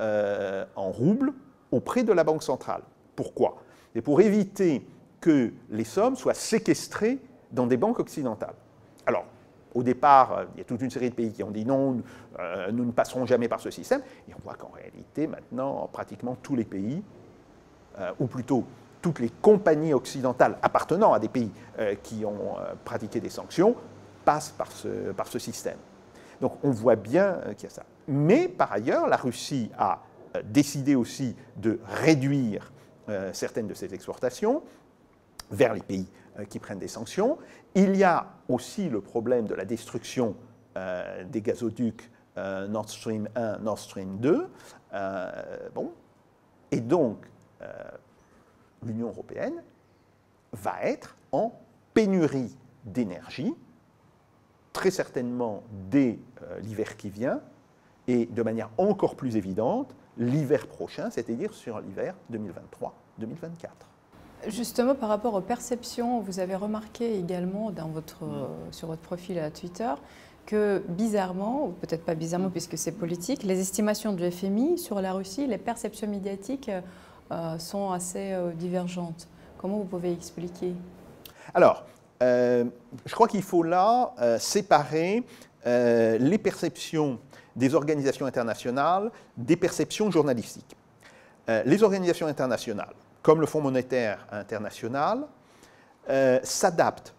euh, 0.00 0.64
en 0.76 0.90
roubles 0.90 1.32
auprès 1.70 2.02
de 2.02 2.12
la 2.12 2.24
Banque 2.24 2.42
centrale. 2.42 2.82
Pourquoi? 3.16 3.62
C'est 3.92 4.02
pour 4.02 4.20
éviter 4.20 4.86
que 5.20 5.52
les 5.70 5.84
sommes 5.84 6.16
soient 6.16 6.34
séquestrées 6.34 7.18
dans 7.52 7.66
des 7.66 7.76
banques 7.76 8.00
occidentales. 8.00 8.54
Alors, 9.06 9.24
au 9.74 9.82
départ, 9.82 10.32
euh, 10.32 10.44
il 10.54 10.58
y 10.58 10.60
a 10.60 10.64
toute 10.64 10.82
une 10.82 10.90
série 10.90 11.10
de 11.10 11.14
pays 11.14 11.32
qui 11.32 11.42
ont 11.42 11.50
dit 11.50 11.64
non, 11.64 12.02
euh, 12.38 12.70
nous 12.72 12.84
ne 12.84 12.92
passerons 12.92 13.26
jamais 13.26 13.48
par 13.48 13.60
ce 13.60 13.70
système. 13.70 14.02
Et 14.28 14.34
on 14.34 14.42
voit 14.42 14.54
qu'en 14.54 14.70
réalité, 14.70 15.26
maintenant, 15.26 15.88
pratiquement 15.92 16.36
tous 16.42 16.56
les 16.56 16.64
pays, 16.64 17.02
ou 18.18 18.26
plutôt 18.26 18.64
toutes 19.00 19.20
les 19.20 19.28
compagnies 19.28 19.94
occidentales 19.94 20.56
appartenant 20.62 21.12
à 21.12 21.18
des 21.18 21.28
pays 21.28 21.50
qui 22.02 22.24
ont 22.24 22.56
pratiqué 22.84 23.20
des 23.20 23.30
sanctions, 23.30 23.76
passent 24.24 24.54
par 24.56 24.70
ce, 24.72 25.38
système. 25.38 25.78
Donc 26.40 26.58
on 26.62 26.70
voit 26.70 26.96
bien 26.96 27.38
qu'il 27.56 27.64
y 27.64 27.72
a 27.72 27.74
ça. 27.74 27.84
Mais 28.08 28.48
par 28.48 28.72
ailleurs, 28.72 29.06
la 29.06 29.16
Russie 29.16 29.70
a 29.78 30.00
décidé 30.44 30.94
aussi 30.94 31.36
de 31.56 31.78
réduire 31.86 32.72
certaines 33.32 33.68
de 33.68 33.74
ses 33.74 33.94
exportations 33.94 34.62
vers 35.50 35.74
les 35.74 35.82
pays 35.82 36.08
qui 36.48 36.58
prennent 36.58 36.78
des 36.78 36.88
sanctions. 36.88 37.38
Il 37.74 37.96
y 37.96 38.04
a 38.04 38.26
aussi 38.48 38.88
le 38.88 39.00
problème 39.00 39.46
de 39.46 39.54
la 39.54 39.64
destruction 39.64 40.36
euh, 40.76 41.24
des 41.24 41.40
gazoducs 41.40 42.10
euh, 42.36 42.66
Nord 42.66 42.88
Stream 42.88 43.28
1, 43.36 43.58
Nord 43.58 43.78
Stream 43.78 44.18
2. 44.18 44.48
Euh, 44.92 45.30
bon. 45.74 45.92
Et 46.72 46.80
donc, 46.80 47.18
l'Union 48.84 49.08
européenne 49.08 49.62
va 50.52 50.82
être 50.82 51.16
en 51.32 51.52
pénurie 51.94 52.56
d'énergie, 52.84 53.54
très 54.72 54.90
certainement 54.90 55.62
dès 55.90 56.18
l'hiver 56.62 56.96
qui 56.96 57.10
vient, 57.10 57.40
et 58.08 58.26
de 58.26 58.42
manière 58.42 58.70
encore 58.78 59.16
plus 59.16 59.36
évidente 59.36 59.94
l'hiver 60.18 60.66
prochain, 60.66 61.10
c'est-à-dire 61.10 61.52
sur 61.54 61.80
l'hiver 61.80 62.14
2023-2024. 62.32 63.68
Justement, 64.48 64.94
par 64.94 65.08
rapport 65.08 65.34
aux 65.34 65.40
perceptions, 65.40 66.20
vous 66.20 66.38
avez 66.38 66.54
remarqué 66.54 67.18
également 67.18 67.70
dans 67.70 67.88
votre, 67.88 68.24
mm. 68.24 68.72
sur 68.72 68.88
votre 68.88 69.00
profil 69.00 69.38
à 69.38 69.50
Twitter 69.50 69.92
que 70.46 70.82
bizarrement, 70.88 71.66
ou 71.66 71.68
peut-être 71.70 72.04
pas 72.04 72.14
bizarrement 72.14 72.50
puisque 72.50 72.76
c'est 72.76 72.92
politique, 72.92 73.42
les 73.42 73.60
estimations 73.60 74.12
du 74.12 74.30
FMI 74.30 74.78
sur 74.78 75.00
la 75.00 75.14
Russie, 75.14 75.46
les 75.46 75.56
perceptions 75.56 76.06
médiatiques 76.06 76.68
euh, 76.68 76.82
sont 77.58 77.90
assez 77.90 78.32
euh, 78.32 78.52
divergentes. 78.52 79.28
Comment 79.58 79.78
vous 79.78 79.84
pouvez 79.84 80.12
expliquer? 80.12 80.74
Alors, 81.54 81.84
euh, 82.22 82.64
je 83.06 83.14
crois 83.14 83.28
qu'il 83.28 83.42
faut 83.42 83.62
là 83.62 84.12
séparer 84.38 85.22
les 85.66 86.38
perceptions 86.38 87.18
des 87.56 87.74
organisations 87.74 88.26
internationales 88.26 89.10
des 89.36 89.56
perceptions 89.56 90.10
journalistiques. 90.10 90.76
les 91.48 91.82
organisations 91.82 92.26
internationales 92.26 92.94
comme 93.24 93.40
le 93.40 93.46
Fonds 93.46 93.62
monétaire 93.62 94.24
international, 94.30 95.24
euh, 96.10 96.38
s'adapte 96.42 97.14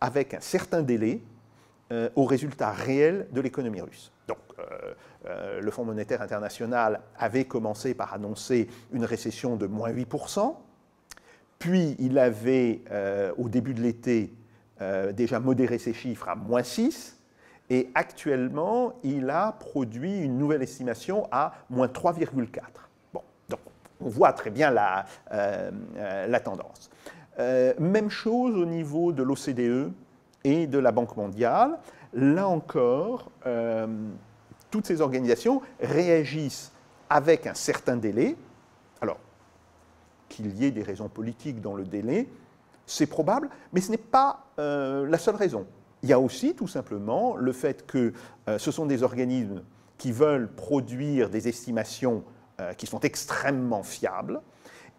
avec 0.00 0.34
un 0.34 0.40
certain 0.40 0.82
délai 0.82 1.22
euh, 1.92 2.10
aux 2.16 2.24
résultats 2.24 2.72
réels 2.72 3.28
de 3.30 3.40
l'économie 3.40 3.80
russe. 3.80 4.10
Donc, 4.28 4.38
euh, 5.26 5.60
le 5.60 5.70
Fonds 5.70 5.84
monétaire 5.84 6.22
international 6.22 7.00
avait 7.18 7.44
commencé 7.44 7.94
par 7.94 8.14
annoncer 8.14 8.68
une 8.92 9.04
récession 9.04 9.56
de 9.56 9.66
moins 9.66 9.90
8%, 9.90 10.54
puis 11.58 11.96
il 11.98 12.18
avait, 12.18 12.82
au 13.38 13.48
début 13.48 13.72
de 13.72 13.80
l'été, 13.80 14.34
déjà 15.12 15.40
modéré 15.40 15.78
ses 15.78 15.94
chiffres 15.94 16.28
à 16.28 16.34
moins 16.34 16.60
6%, 16.60 17.14
et 17.70 17.90
actuellement, 17.94 18.98
il 19.02 19.30
a 19.30 19.52
produit 19.52 20.18
une 20.18 20.36
nouvelle 20.36 20.62
estimation 20.62 21.26
à 21.32 21.54
moins 21.70 21.86
3,4% 21.86 22.60
on 24.04 24.08
voit 24.08 24.32
très 24.32 24.50
bien 24.50 24.70
la, 24.70 25.06
euh, 25.32 25.70
euh, 25.96 26.38
tendance. 26.40 26.90
Euh, 27.38 27.74
même 27.78 28.10
chose 28.10 28.56
au 28.56 28.66
niveau 28.66 29.12
de 29.12 29.22
l'OCDE 29.22 29.92
et 30.44 30.66
de 30.66 30.78
la 30.78 30.92
Banque 30.92 31.16
mondiale. 31.16 31.78
Là 32.14 32.48
encore, 32.48 33.30
toutes 34.70 34.86
ces 34.86 35.00
organisations 35.00 35.62
réagissent 35.80 36.72
avec 37.10 37.46
un 37.46 37.54
certain 37.54 37.96
délai. 37.96 38.36
Alors, 39.00 39.18
qu'il 40.28 40.54
y 40.56 40.64
ait 40.64 40.70
des 40.70 40.82
raisons 40.82 41.08
politiques 41.08 41.60
dans 41.60 41.74
le 41.74 41.84
délai, 41.84 42.28
c'est 42.86 43.06
probable, 43.06 43.50
mais 43.72 43.80
ce 43.80 43.90
n'est 43.90 43.96
pas 43.96 44.46
la 44.56 45.18
seule 45.18 45.34
raison. 45.36 45.66
Il 46.04 46.08
y 46.08 46.12
a 46.12 46.20
aussi 46.20 46.54
tout 46.54 46.68
simplement 46.68 47.34
le 47.36 47.52
fait 47.52 47.84
que 47.84 48.12
ce 48.46 48.70
sont 48.70 48.86
des 48.86 49.02
organismes 49.02 49.62
qui 49.98 50.12
veulent 50.12 50.48
produire 50.48 51.30
des 51.30 51.48
estimations 51.48 52.22
euh, 52.60 52.72
qui 52.74 52.86
sont 52.86 53.00
extrêmement 53.00 53.82
fiables 53.82 54.40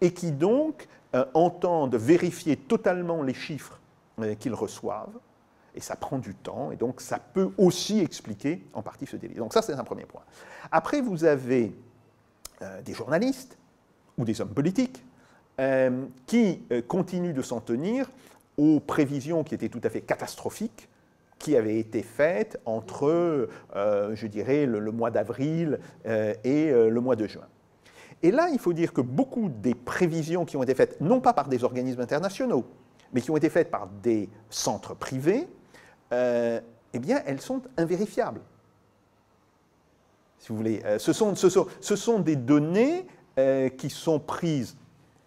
et 0.01 0.13
qui 0.13 0.33
donc 0.33 0.89
euh, 1.15 1.23
entendent 1.33 1.95
vérifier 1.95 2.57
totalement 2.57 3.23
les 3.23 3.33
chiffres 3.33 3.79
euh, 4.19 4.35
qu'ils 4.35 4.53
reçoivent. 4.53 5.17
Et 5.75 5.81
ça 5.81 5.95
prend 5.95 6.17
du 6.17 6.33
temps, 6.33 6.71
et 6.71 6.77
donc 6.77 7.01
ça 7.01 7.19
peut 7.19 7.51
aussi 7.57 7.99
expliquer 7.99 8.65
en 8.73 8.81
partie 8.81 9.05
ce 9.05 9.17
délai. 9.17 9.35
Donc 9.35 9.53
ça, 9.53 9.61
c'est 9.61 9.73
un 9.73 9.83
premier 9.83 10.05
point. 10.05 10.21
Après, 10.71 11.01
vous 11.01 11.25
avez 11.25 11.75
des 12.85 12.93
journalistes 12.93 13.57
ou 14.17 14.23
des 14.23 14.39
hommes 14.39 14.53
politiques 14.53 15.03
qui 16.25 16.63
continuent 16.87 17.33
de 17.33 17.41
s'en 17.41 17.59
tenir 17.59 18.09
aux 18.57 18.79
prévisions 18.79 19.43
qui 19.43 19.53
étaient 19.55 19.67
tout 19.67 19.81
à 19.83 19.89
fait 19.89 19.99
catastrophiques 19.99 20.87
qui 21.39 21.55
avaient 21.55 21.79
été 21.79 22.01
faites 22.01 22.59
entre, 22.65 23.49
euh, 23.75 24.15
je 24.15 24.27
dirais, 24.27 24.65
le, 24.65 24.91
mois 24.91 25.11
d'avril 25.11 25.79
euh, 26.05 26.33
et 26.43 26.71
euh, 26.71 26.89
le 26.89 27.01
mois 27.01 27.15
de 27.15 27.27
juin. 27.27 27.45
Et 28.23 28.31
là, 28.31 28.49
il 28.51 28.59
faut 28.59 28.73
dire 28.73 28.93
que 28.93 29.01
beaucoup 29.01 29.49
des 29.49 29.75
prévisions 29.75 30.45
qui 30.45 30.57
ont 30.57 30.63
été 30.63 30.73
faites, 30.73 30.99
non 31.01 31.19
pas 31.19 31.33
par 31.33 31.47
des 31.47 31.63
organismes 31.63 32.01
internationaux, 32.01 32.65
mais 33.13 33.21
qui 33.21 33.29
ont 33.29 33.37
été 33.37 33.49
faites 33.49 33.69
par 33.69 33.87
des 34.01 34.29
centres 34.49 34.95
privés, 34.95 35.47
eh 36.11 36.99
bien, 36.99 37.21
elles 37.25 37.41
sont 37.41 37.61
invérifiables. 37.77 38.41
Si 40.39 40.49
vous 40.49 40.57
voulez, 40.57 40.81
ce 40.99 41.11
sont, 41.13 41.35
ce, 41.35 41.95
sont, 41.95 42.19
des 42.19 42.35
données 42.35 43.05
qui 43.77 43.89
sont 43.89 44.19
prises 44.19 44.75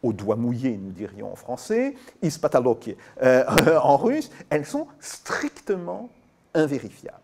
au 0.02 0.12
doigt 0.12 0.36
mouillé, 0.36 0.76
nous 0.76 0.92
dirions 0.92 1.32
en 1.32 1.36
français, 1.36 1.94
ispataloki 2.22 2.96
euh, 3.22 3.44
en 3.82 3.96
russe, 3.96 4.30
elles 4.50 4.66
sont 4.66 4.86
strictement 5.00 6.08
invérifiables. 6.54 7.16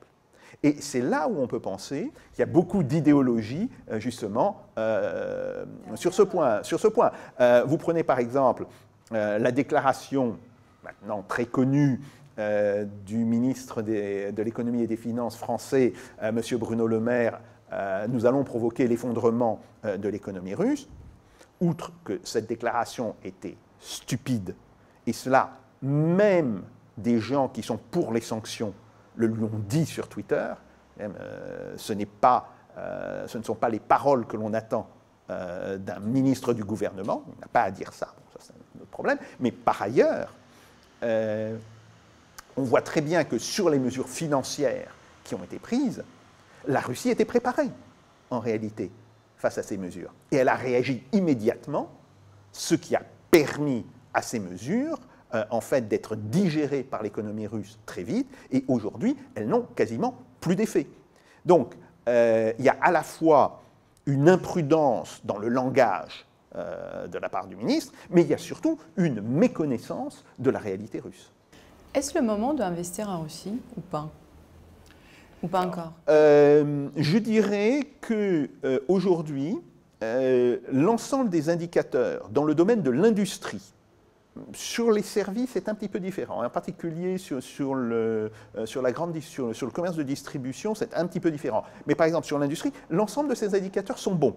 Et 0.63 0.77
c'est 0.81 1.01
là 1.01 1.29
où 1.29 1.41
on 1.41 1.47
peut 1.47 1.61
penser 1.61 2.11
qu'il 2.33 2.41
y 2.41 2.43
a 2.43 2.47
beaucoup 2.47 2.83
d'idéologie, 2.83 3.71
euh, 3.91 4.01
justement, 4.01 4.63
euh, 4.79 5.65
sur 5.95 6.15
ce 6.15 6.23
point. 6.23 6.63
Sur 6.63 6.81
ce 6.81 6.89
point. 6.89 7.13
vous 7.67 7.77
prenez 7.77 8.03
par 8.03 8.19
exemple 8.19 8.67
la 9.11 9.53
déclaration, 9.53 10.39
maintenant 10.83 11.23
très 11.29 11.45
connue, 11.45 12.01
du 12.37 13.25
ministre 13.25 13.83
de 13.83 14.43
l'économie 14.43 14.83
et 14.83 14.87
des 14.87 14.97
finances 14.97 15.37
français, 15.37 15.93
M. 16.21 16.41
Bruno 16.59 16.87
Le 16.87 16.99
Maire, 17.01 17.41
nous 18.09 18.27
allons 18.27 18.43
provoquer 18.43 18.89
l'effondrement 18.89 19.61
de 19.85 20.09
l'économie 20.09 20.55
russe. 20.55 20.89
Outre 21.61 21.93
que 22.05 22.21
cette 22.25 22.49
déclaration 22.49 23.15
était 23.25 23.57
stupide, 23.79 24.57
et 25.07 25.13
cela, 25.13 25.53
même 25.83 26.63
des 26.97 27.21
gens 27.21 27.49
qui 27.49 27.63
sont 27.63 27.79
pour 27.91 28.13
les 28.13 28.21
sanctions 28.21 28.75
le 29.17 29.27
lui 29.27 29.45
ont 29.45 29.63
dit 29.69 29.87
sur 29.87 30.09
Twitter, 30.09 30.53
euh, 31.01 31.75
ce, 31.77 31.93
pas, 32.05 32.49
euh, 32.77 33.27
ce 33.27 33.39
ne 33.39 33.43
sont 33.43 33.55
pas 33.55 33.69
les 33.69 33.81
paroles 33.81 34.27
que 34.27 34.37
l'on 34.37 34.55
attend 34.55 34.89
euh, 35.31 35.79
d'un 35.79 36.01
ministre 36.01 36.53
du 36.53 36.65
gouvernement, 36.65 37.25
il 37.37 37.41
n'a 37.41 37.49
pas 37.49 37.63
à 37.63 37.71
dire 37.71 37.93
ça, 37.93 38.15
ça 38.33 38.39
c'est 38.41 38.53
un 38.53 38.83
autre 38.83 38.91
problème, 38.91 39.19
mais 39.41 39.51
par 39.51 39.81
ailleurs, 39.83 40.35
on 42.57 42.63
voit 42.63 42.83
très 42.83 43.01
bien 43.01 43.25
que 43.25 43.39
sur 43.39 43.71
les 43.71 43.79
mesures 43.79 44.09
financières 44.09 44.95
qui 45.25 45.35
ont 45.35 45.43
été 45.43 45.59
prises, 45.59 46.05
la 46.67 46.81
Russie 46.81 47.11
était 47.11 47.25
préparée, 47.25 47.71
en 48.31 48.41
réalité 48.41 48.91
face 49.37 49.59
à 49.59 49.63
ces 49.63 49.77
mesures. 49.77 50.13
Et 50.31 50.37
elle 50.37 50.49
a 50.49 50.55
réagi 50.55 51.03
immédiatement, 51.13 51.91
ce 52.53 52.75
qui 52.75 52.95
a 52.97 53.03
permis 53.31 53.85
à 54.13 54.23
ces 54.23 54.39
mesures 54.39 54.99
euh, 55.35 55.45
en 55.51 55.61
fait 55.61 55.89
d'être 55.89 56.17
digérées 56.17 56.83
par 56.83 57.03
l'économie 57.03 57.47
russe 57.47 57.79
très 57.85 58.03
vite, 58.03 58.31
et 58.53 58.65
aujourd'hui, 58.69 59.17
elles 59.35 59.49
n'ont 59.49 59.67
quasiment 59.75 60.17
plus 60.41 60.57
d'effet. 60.57 60.87
Donc, 61.45 61.75
euh, 62.09 62.53
il 62.59 62.65
y 62.65 62.69
a 62.69 62.77
à 62.81 62.91
la 62.91 63.03
fois 63.03 63.63
une 64.07 64.29
imprudence 64.29 65.21
dans 65.25 65.39
le 65.39 65.49
langage 65.49 66.27
de 66.55 67.19
la 67.19 67.29
part 67.29 67.49
du 67.49 67.57
ministre, 67.57 67.93
mais 68.11 68.23
il 68.23 68.29
y 68.29 68.35
a 68.35 68.39
surtout 68.39 68.79
une 68.97 69.21
méconnaissance 69.21 70.25
de 70.39 70.51
la 70.51 70.61
réalité 70.61 71.01
russe. 71.01 71.33
Est-ce 71.95 72.19
le 72.19 72.25
moment 72.25 72.55
d'investir 72.55 73.09
en 73.09 73.23
Russie 73.23 73.61
ou 73.77 73.81
pas 73.81 74.11
Ou 75.43 75.49
pas 75.49 75.65
encore? 75.65 75.93
Je 76.09 77.19
dirais 77.19 77.81
qu'aujourd'hui, 78.01 79.57
l'ensemble 80.73 81.31
des 81.31 81.51
indicateurs 81.51 82.29
dans 82.31 82.45
le 82.45 82.55
domaine 82.55 82.83
de 82.83 82.91
l'industrie, 82.91 83.75
sur 84.53 84.91
les 84.91 85.03
services, 85.03 85.51
c'est 85.53 85.69
un 85.69 85.75
petit 85.75 85.89
peu 85.89 86.01
différent. 86.01 86.45
En 86.45 86.51
particulier 86.51 87.19
sur, 87.19 87.75
le, 87.75 88.31
euh, 88.57 88.67
sur, 88.67 88.83
la 88.83 88.93
grande, 88.93 89.19
sur, 89.21 89.49
le 89.49 89.71
commerce 89.71 89.97
de 89.97 90.03
distribution, 90.03 90.75
c'est 90.75 90.95
un 90.95 91.07
petit 91.07 91.21
peu 91.21 91.31
différent. 91.31 91.65
Mais 91.87 91.95
par 91.95 92.07
exemple, 92.07 92.27
sur 92.27 92.39
l'industrie, 92.39 92.73
l'ensemble 92.91 93.31
de 93.31 93.35
ces 93.35 93.55
indicateurs 93.55 93.99
sont 93.99 94.15
bons. 94.15 94.37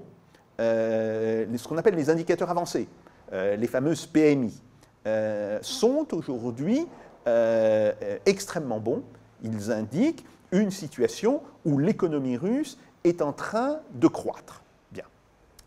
Euh, 0.60 1.46
ce 1.56 1.68
qu'on 1.68 1.78
appelle 1.78 1.96
les 1.96 2.10
indicateurs 2.10 2.50
avancés, 2.50 2.88
euh, 3.34 3.56
les 3.56 3.68
fameuses 3.68 4.06
PMI, 4.06 4.62
sont 5.62 6.06
aujourd'hui 6.28 6.86
extrêmement 8.26 8.80
bons. 8.80 9.04
Ils 9.44 9.72
indiquent 9.72 10.26
une 10.52 10.72
situation 10.72 11.42
où 11.66 11.78
l'économie 11.78 12.38
russe 12.38 12.78
est 13.04 13.22
en 13.22 13.34
train 13.34 13.80
de 13.94 14.08
croître. 14.08 14.62
Bien. 14.92 15.04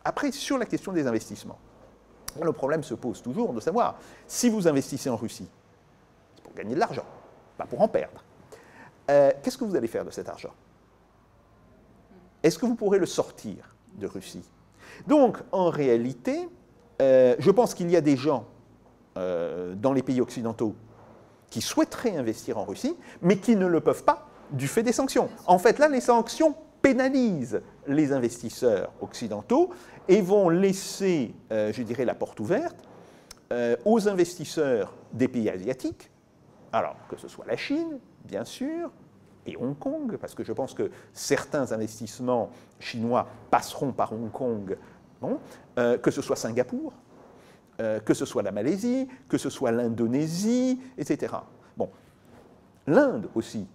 Après, 0.05 0.33
sur 0.33 0.59
la 0.59 0.67
question 0.67 0.93
des 0.93 1.07
investissements. 1.07 1.59
Le 2.43 2.52
problème 2.52 2.83
se 2.83 2.95
pose 2.95 3.23
toujours 3.23 3.52
de 3.52 3.61
savoir, 3.61 3.99
si 4.26 4.49
vous 4.49 4.69
investissez 4.69 5.11
en 5.11 5.17
Russie, 5.17 5.49
c'est 6.37 6.43
pour 6.43 6.55
gagner 6.55 6.75
de 6.75 6.81
l'argent, 6.81 7.05
pas 7.59 7.67
pour 7.67 7.81
en 7.81 7.88
perdre. 7.88 8.25
Euh, 9.11 9.33
qu'est-ce 9.43 9.59
que 9.59 9.64
vous 9.64 9.75
allez 9.75 9.88
faire 9.88 10.05
de 10.05 10.11
cet 10.11 10.29
argent? 10.29 10.55
Est-ce 12.43 12.59
que 12.59 12.67
vous 12.67 12.76
pourrez 12.76 12.99
le 12.99 13.07
sortir 13.07 13.75
de 13.95 14.07
Russie? 14.07 14.49
Donc, 15.09 15.38
en 15.50 15.71
réalité, 15.71 16.49
euh, 17.02 17.35
je 17.38 17.50
pense 17.50 17.75
qu'il 17.75 17.90
y 17.90 17.97
a 17.97 18.00
des 18.00 18.17
gens 18.17 18.47
euh, 19.17 19.75
dans 19.75 19.93
les 19.93 20.02
pays 20.02 20.21
occidentaux 20.21 20.75
qui 21.50 21.61
souhaiteraient 21.61 22.16
investir 22.16 22.59
en 22.59 22.64
Russie, 22.64 22.97
mais 23.23 23.37
qui 23.37 23.57
ne 23.57 23.66
le 23.66 23.80
peuvent 23.80 24.04
pas 24.04 24.28
du 24.50 24.69
fait 24.69 24.83
des 24.83 24.92
sanctions. 24.92 25.28
En 25.47 25.59
fait, 25.59 25.78
là, 25.78 25.88
les 25.88 26.00
sanctions 26.00 26.54
pénalisent 26.83 27.61
les 27.87 28.12
investisseurs 28.12 28.92
occidentaux 29.00 29.71
et 30.09 30.23
vont 30.23 30.49
laisser, 30.49 31.35
euh, 31.52 31.73
je 31.73 31.83
dirais, 31.83 32.04
la 32.04 32.14
porte 32.14 32.40
ouverte 32.40 32.76
euh, 33.52 33.76
aux 33.85 34.09
investisseurs 34.09 34.95
des 35.12 35.28
pays 35.28 35.50
asiatiques, 35.50 36.11
alors 36.73 36.97
que 37.09 37.16
ce 37.16 37.28
soit 37.28 37.45
la 37.47 37.57
Chine, 37.57 37.99
bien 38.25 38.45
sûr, 38.45 38.90
et 39.47 39.57
Hong 39.57 39.78
Kong, 39.78 40.16
parce 40.19 40.35
que 40.35 40.45
je 40.45 40.52
pense 40.52 40.75
que 40.75 40.90
certains 41.12 41.73
investissements 41.73 42.50
chinois 42.78 43.26
passeront 43.50 43.92
par 43.92 44.12
Hong 44.12 44.30
Kong, 44.30 44.76
euh, 45.78 45.99
que 45.99 46.11
ce 46.11 46.23
soit 46.23 46.37
Singapour, 46.37 46.92
que 48.05 48.15
ce 48.15 48.25
soit 48.25 48.43
la 48.43 48.53
Malaisie, 48.53 49.09
que 49.29 49.39
ce 49.39 49.51
soit 49.51 49.71
l'Indonésie, 49.71 50.81
etc. 50.99 51.35
Bon, 51.77 51.89
l'Inde 52.87 53.29
aussi, 53.35 53.67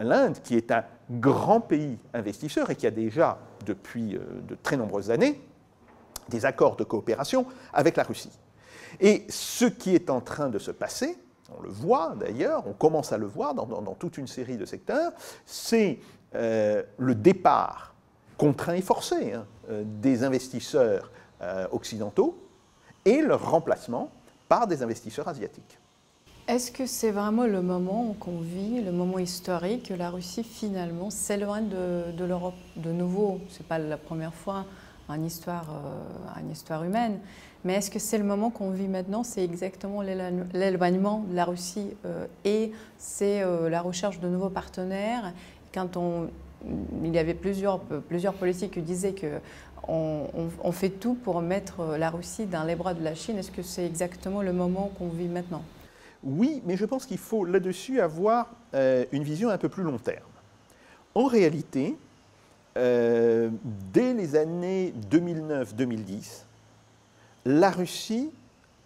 l'Inde 0.00 0.38
qui 0.42 0.56
est 0.56 0.70
un 0.70 0.84
grand 1.10 1.60
pays 1.60 1.98
investisseur 2.14 2.70
et 2.70 2.76
qui 2.76 2.86
a 2.86 2.90
déjà, 2.90 3.38
depuis 3.66 4.18
de 4.48 4.56
très 4.62 4.76
nombreuses 4.76 5.10
années, 5.10 5.40
des 6.28 6.46
accords 6.46 6.76
de 6.76 6.84
coopération 6.84 7.46
avec 7.72 7.96
la 7.96 8.02
Russie. 8.02 8.38
Et 9.00 9.24
ce 9.28 9.64
qui 9.64 9.94
est 9.94 10.10
en 10.10 10.20
train 10.20 10.48
de 10.48 10.58
se 10.58 10.70
passer, 10.70 11.18
on 11.56 11.62
le 11.62 11.68
voit 11.68 12.14
d'ailleurs, 12.18 12.66
on 12.66 12.72
commence 12.72 13.12
à 13.12 13.18
le 13.18 13.26
voir 13.26 13.54
dans, 13.54 13.94
toute 13.94 14.18
une 14.18 14.26
série 14.26 14.56
de 14.56 14.64
secteurs, 14.64 15.12
c'est 15.46 15.98
euh, 16.34 16.82
le 16.98 17.14
départ 17.14 17.94
contraint 18.36 18.74
et 18.74 18.82
forcé 18.82 19.32
hein, 19.32 19.46
euh, 19.70 19.82
des 19.84 20.24
investisseurs 20.24 21.10
euh, 21.40 21.66
occidentaux 21.72 22.38
et 23.08 23.22
leur 23.22 23.50
remplacement 23.50 24.10
par 24.48 24.66
des 24.66 24.82
investisseurs 24.82 25.28
asiatiques. 25.28 25.78
Est-ce 26.46 26.70
que 26.70 26.86
c'est 26.86 27.10
vraiment 27.10 27.44
le 27.44 27.60
moment 27.62 28.14
qu'on 28.20 28.38
vit, 28.38 28.82
le 28.82 28.92
moment 28.92 29.18
historique, 29.18 29.88
que 29.88 29.94
la 29.94 30.10
Russie 30.10 30.44
finalement 30.44 31.10
s'éloigne 31.10 31.68
de, 31.68 32.24
l'Europe 32.24 32.54
de 32.76 32.90
nouveau? 32.90 33.40
Ce 33.48 33.58
n'est 33.58 33.66
pas 33.66 33.78
la 33.78 33.96
première 33.98 34.34
fois 34.34 34.64
en 35.08 35.22
histoire, 35.22 35.66
euh, 35.70 36.40
en 36.40 36.50
histoire 36.50 36.84
humaine. 36.84 37.18
Mais 37.64 37.74
est-ce 37.74 37.90
que 37.90 37.98
c'est 37.98 38.18
le 38.18 38.24
moment 38.24 38.50
qu'on 38.50 38.70
vit 38.70 38.88
maintenant? 38.88 39.24
C'est 39.24 39.44
exactement 39.44 40.00
l'éloignement 40.02 41.24
de 41.28 41.34
la 41.34 41.44
Russie 41.44 41.90
euh, 42.06 42.26
et 42.44 42.72
c'est 42.98 43.42
euh, 43.42 43.68
la 43.68 43.80
recherche 43.80 44.20
de 44.20 44.28
nouveaux 44.28 44.50
partenaires. 44.50 45.32
Quand 45.74 45.96
on, 45.96 46.28
il 47.04 47.14
y 47.14 47.18
avait 47.18 47.34
plusieurs, 47.34 47.80
plusieurs 47.80 48.34
politiques 48.34 48.72
qui 48.72 48.82
disaient 48.82 49.12
que 49.12 49.38
on, 49.86 50.72
fait 50.72 50.90
tout 50.90 51.14
pour 51.14 51.40
mettre 51.40 51.96
la 51.98 52.10
Russie 52.10 52.46
dans 52.46 52.64
les 52.64 52.74
bras 52.74 52.94
de 52.94 53.04
la 53.04 53.14
Chine. 53.14 53.38
Est-ce 53.38 53.50
que 53.50 53.62
c'est 53.62 53.86
exactement 53.86 54.42
le 54.42 54.52
moment 54.52 54.90
qu'on 54.98 55.08
vit 55.08 55.28
maintenant? 55.28 55.62
Oui, 56.24 56.62
mais 56.66 56.76
je 56.76 56.84
pense 56.84 57.06
qu'il 57.06 57.18
faut 57.18 57.44
là-dessus 57.44 58.00
avoir 58.00 58.48
une 58.74 59.22
vision 59.22 59.50
un 59.50 59.58
peu 59.58 59.68
plus 59.68 59.82
long 59.82 59.98
terme. 59.98 60.24
En 61.14 61.26
réalité, 61.26 61.96
euh, 62.78 63.50
dès 63.92 64.14
les 64.14 64.36
années 64.36 64.94
2009-2010, 65.10 66.44
la 67.44 67.70
Russie 67.70 68.30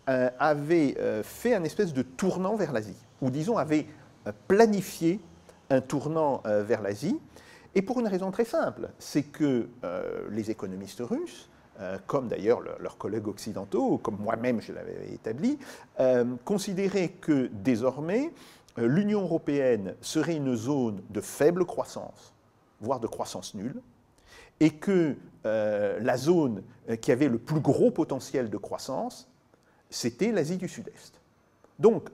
euh, 0.09 0.31
avait 0.39 0.97
euh, 0.99 1.23
fait 1.23 1.55
un 1.55 1.63
espèce 1.63 1.93
de 1.93 2.01
tournant 2.01 2.57
vers 2.57 2.73
l'Asie, 2.73 2.97
ou 3.21 3.29
disons 3.29 3.59
avait 3.59 3.87
planifié 4.49 5.21
un 5.69 5.81
tournant 5.83 6.43
vers 6.45 6.81
l'Asie, 6.81 7.19
et 7.75 7.83
pour 7.83 8.01
une 8.01 8.09
raison 8.09 8.31
très 8.31 8.45
simple, 8.45 8.91
c'est 8.99 9.23
que 9.23 9.69
les 10.31 10.51
économistes 10.51 11.01
russes, 11.01 11.49
comme 12.07 12.29
d'ailleurs 12.29 12.61
leurs 12.61 12.99
collègues 12.99 13.29
occidentaux, 13.29 13.99
comme 13.99 14.19
moi-même 14.19 14.61
je 14.61 14.73
l'avais 14.73 15.13
établi, 15.13 15.59
considéraient 16.45 17.15
que 17.21 17.49
désormais 17.53 18.31
l'Union 18.77 19.23
européenne 19.23 19.95
serait 20.03 20.37
une 20.37 20.55
zone 20.55 21.01
de 21.11 21.21
faible 21.21 21.65
croissance 21.65 22.33
voire 22.83 23.01
de 23.01 23.07
croissance 23.07 23.55
nulle, 23.55 23.81
et 24.61 24.71
que 24.71 25.17
euh, 25.47 25.99
la 26.01 26.17
zone 26.17 26.63
euh, 26.91 26.97
qui 26.97 27.11
avait 27.11 27.29
le 27.29 27.39
plus 27.39 27.61
gros 27.61 27.91
potentiel 27.91 28.51
de 28.51 28.59
croissance, 28.59 29.29
c'était 29.89 30.33
l'Asie 30.33 30.57
du 30.57 30.69
Sud-Est. 30.69 31.21
Donc, 31.79 32.11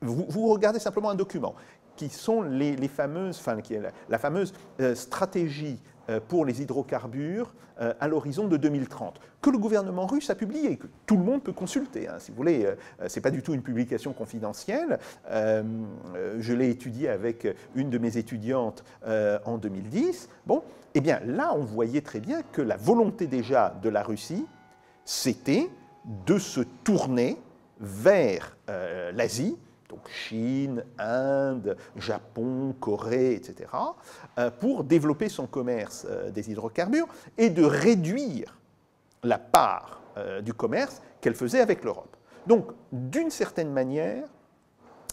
vous, 0.00 0.48
regardez 0.48 0.80
simplement 0.80 1.10
un 1.10 1.14
document 1.14 1.54
qui 1.96 2.08
sont 2.08 2.42
les, 2.42 2.76
fameuses, 2.88 3.42
la, 4.08 4.18
fameuse 4.18 4.52
euh, 4.80 4.94
stratégie 4.94 5.80
euh, 6.08 6.20
pour 6.26 6.44
les 6.44 6.62
hydrocarbures 6.62 7.52
euh, 7.80 7.94
à 8.00 8.08
l'horizon 8.08 8.48
de 8.48 8.56
2030, 8.56 9.20
que 9.40 9.50
le 9.50 9.58
gouvernement 9.58 10.06
russe 10.06 10.30
a 10.30 10.34
publié, 10.34 10.76
que 10.76 10.86
tout 11.06 11.16
le 11.16 11.24
monde 11.24 11.42
peut 11.42 11.52
consulter. 11.52 12.08
Hein, 12.08 12.16
si 12.18 12.30
vous 12.30 12.36
voulez, 12.36 12.68
ce 13.06 13.16
n'est 13.16 13.22
pas 13.22 13.30
du 13.30 13.42
tout 13.42 13.54
une 13.54 13.62
publication 13.62 14.12
confidentielle. 14.12 14.98
je 15.30 16.52
l'ai 16.52 16.70
étudié 16.70 17.08
avec 17.08 17.48
une 17.74 17.90
de 17.90 17.98
mes 17.98 18.18
étudiantes 18.18 18.84
en 19.44 19.58
2010. 19.58 20.28
Bon, 20.46 20.62
eh 20.94 21.00
bien 21.00 21.20
là, 21.24 21.54
on 21.54 21.64
voyait 21.64 22.02
très 22.02 22.20
bien 22.20 22.42
que 22.52 22.62
la 22.62 22.76
volonté 22.76 23.26
déjà 23.26 23.74
de 23.82 23.88
la 23.88 24.02
Russie, 24.02 24.46
c'était 25.04 25.70
de 26.26 26.38
se 26.38 26.60
tourner 26.84 27.38
vers 27.80 28.56
l'Asie 28.68 29.56
donc 29.92 30.08
Chine, 30.08 30.84
Inde, 30.98 31.76
Japon, 31.96 32.74
Corée, 32.80 33.34
etc., 33.34 33.68
euh, 34.38 34.50
pour 34.50 34.84
développer 34.84 35.28
son 35.28 35.46
commerce 35.46 36.06
euh, 36.08 36.30
des 36.30 36.50
hydrocarbures 36.50 37.08
et 37.36 37.50
de 37.50 37.62
réduire 37.62 38.58
la 39.22 39.38
part 39.38 40.00
euh, 40.16 40.40
du 40.40 40.54
commerce 40.54 41.02
qu'elle 41.20 41.34
faisait 41.34 41.60
avec 41.60 41.84
l'Europe. 41.84 42.16
Donc, 42.46 42.68
d'une 42.90 43.30
certaine 43.30 43.70
manière, 43.70 44.24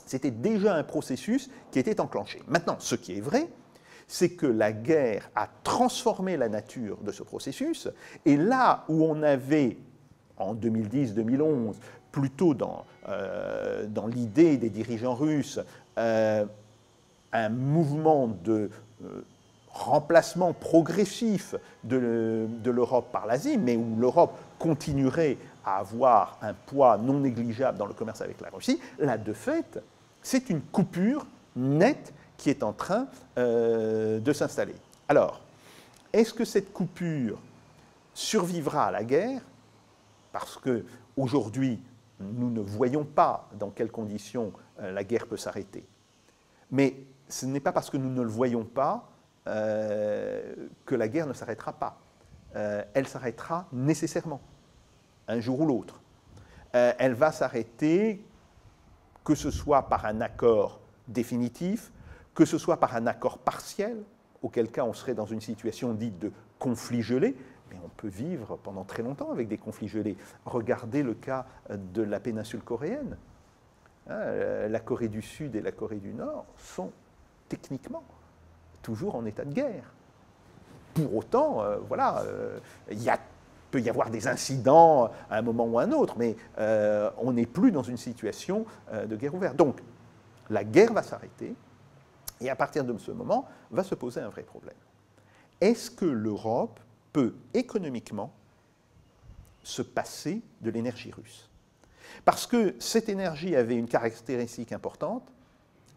c'était 0.06 0.32
déjà 0.32 0.76
un 0.76 0.84
processus 0.84 1.50
qui 1.72 1.80
était 1.80 2.00
enclenché. 2.00 2.42
Maintenant, 2.48 2.78
ce 2.80 2.96
qui 2.96 3.18
est 3.18 3.22
vrai, 3.22 3.50
c'est 4.08 4.30
que 4.30 4.48
la 4.48 4.72
guerre 4.72 5.30
a 5.36 5.50
transformé 5.63 6.38
la 6.38 6.48
nature 6.48 6.98
de 7.00 7.12
ce 7.12 7.22
processus, 7.22 7.89
et 8.26 8.38
là 8.38 8.86
où 8.88 9.04
on 9.04 9.22
avait, 9.24 9.78
en 10.38 10.56
2010-2011, 10.56 11.76
plutôt 12.12 12.54
dans, 12.54 12.86
euh, 13.08 13.86
dans 13.88 14.08
l'idée 14.08 14.58
des 14.58 14.69
dirigeants 14.69 15.15
russes 15.15 15.60
euh, 15.98 16.45
un 17.32 17.50
mouvement 17.50 18.28
de 18.28 18.69
euh, 19.04 19.22
remplacement 19.72 20.54
progressif 20.54 21.56
de, 21.84 22.48
de 22.50 22.72
l'Europe 22.72 23.12
par 23.12 23.28
l'Asie, 23.28 23.58
mais 23.58 23.76
où 23.76 23.95
l'Europe 23.98 24.36
continuerait 24.58 25.38
à 25.63 25.78
avoir 25.78 26.38
un 26.41 26.54
poids 26.54 26.98
non 26.98 27.19
négligeable 27.19 27.78
dans 27.78 27.86
le 27.86 27.93
commerce 27.93 28.22
avec 28.22 28.41
la 28.41 28.50
Russie, 28.50 28.80
là, 28.98 29.17
de 29.17 29.34
fait, 29.34 29.80
c'est 30.22 30.50
une 30.50 30.62
coupure 30.62 31.26
nette 31.56 32.13
qui 32.38 32.50
est 32.50 32.63
en 32.63 32.74
train 32.74 33.08
de 33.38 34.34
s'installer. 34.34 34.76
Alors, 35.08 35.41
est-ce 36.12 36.34
que 36.34 36.45
cette 36.45 36.74
coupure 36.74 37.38
survivra 38.13 38.88
à 38.88 38.91
la 38.91 39.04
guerre? 39.04 39.41
Parce 40.32 40.58
que 40.58 40.84
aujourd'hui, 41.15 41.80
nous 42.20 42.50
ne 42.50 42.60
voyons 42.60 43.06
pas 43.06 43.50
dans 43.54 43.70
quelles 43.70 43.92
conditions 43.92 44.52
euh, 44.80 44.92
la 44.92 45.04
guerre 45.04 45.28
peut 45.28 45.38
s'arrêter. 45.38 45.88
Mais 46.72 46.96
ce 47.28 47.46
n'est 47.46 47.60
pas 47.60 47.72
parce 47.72 47.90
que 47.90 47.98
nous 47.98 48.10
ne 48.10 48.22
le 48.22 48.30
voyons 48.30 48.66
pas 48.66 49.10
euh, 49.48 50.54
que 50.86 50.96
la 50.96 51.08
guerre 51.08 51.28
ne 51.28 51.34
s'arrêtera 51.34 51.74
pas. 51.74 52.00
Euh, 52.56 52.84
elle 52.94 53.08
s'arrêtera 53.08 53.68
nécessairement. 53.72 54.42
un 55.28 55.40
jour 55.40 55.62
ou 55.62 55.66
l'autre. 55.66 56.02
Elle 56.74 57.14
va 57.14 57.32
s'arrêter, 57.32 58.24
que 59.24 59.34
ce 59.34 59.50
soit 59.50 59.90
par 59.90 60.06
un 60.06 60.22
accord 60.22 60.80
définitif, 61.08 61.92
que 62.36 62.46
ce 62.46 62.58
soit 62.58 62.78
par 62.80 62.96
un 62.96 63.08
accord 63.08 63.40
partiel, 63.40 64.04
auquel 64.42 64.72
cas 64.72 64.84
on 64.84 64.94
serait 64.94 65.16
dans 65.16 65.26
une 65.26 65.42
situation 65.42 65.94
dite 65.94 66.20
de 66.20 66.32
conflit 66.60 67.02
gelé, 67.02 67.36
mais 67.70 67.78
on 67.84 67.90
peut 67.90 68.08
vivre 68.08 68.58
pendant 68.64 68.84
très 68.84 69.04
longtemps 69.04 69.32
avec 69.32 69.48
des 69.48 69.58
conflits 69.58 69.88
gelés. 69.88 70.18
Regardez 70.46 71.04
le 71.04 71.14
cas 71.14 71.46
de 71.70 72.02
la 72.02 72.20
péninsule 72.20 72.62
coréenne. 72.62 73.18
Hein, 74.08 74.14
euh, 74.14 74.68
la 74.68 74.80
Corée 74.80 75.08
du 75.08 75.22
Sud 75.22 75.56
et 75.56 75.62
la 75.62 75.72
Corée 75.72 76.00
du 76.00 76.14
Nord 76.14 76.46
sont 76.58 76.92
techniquement 77.48 78.04
toujours 78.82 79.16
en 79.16 79.26
état 79.26 79.46
de 79.46 79.54
guerre. 79.54 79.94
Pour 80.94 81.16
autant, 81.16 81.62
euh, 81.62 81.78
voilà, 81.88 82.24
il 82.90 83.02
y 83.02 83.10
a 83.10 83.20
peut 83.70 83.80
y 83.80 83.90
avoir 83.90 84.10
des 84.10 84.28
incidents 84.28 85.12
à 85.30 85.38
un 85.38 85.42
moment 85.42 85.66
ou 85.66 85.80
à 85.80 85.84
un 85.84 85.92
autre, 85.92 86.16
mais 86.18 86.36
euh, 86.58 87.10
on 87.18 87.34
n'est 87.34 87.46
plus 87.46 87.72
dans 87.72 87.84
une 87.84 87.98
situation 87.98 88.66
euh, 88.92 89.06
de 89.06 89.16
guerre 89.16 89.36
ouverte. 89.36 89.56
Donc, 89.56 89.82
la 90.50 90.64
guerre 90.64 90.94
va 90.94 91.04
s'arrêter, 91.04 91.56
et 92.42 92.50
à 92.50 92.56
partir 92.56 92.84
de 92.84 92.98
ce 92.98 93.12
moment, 93.12 93.48
va 93.72 93.84
se 93.84 93.96
poser 93.96 94.22
un 94.22 94.30
vrai 94.30 94.44
problème. 94.44 94.76
Est-ce 95.62 95.92
que 95.92 96.06
l'Europe 96.06 96.80
peut 97.12 97.36
économiquement 97.54 98.34
se 99.63 99.82
passer 99.82 100.41
de 100.62 100.69
l'énergie 100.69 101.12
russe 101.12 101.50
Parce 102.26 102.48
que 102.48 102.76
cette 102.80 103.10
énergie 103.10 103.56
avait 103.56 103.76
une 103.76 103.88
caractéristique 103.88 104.72
importante, 104.72 105.24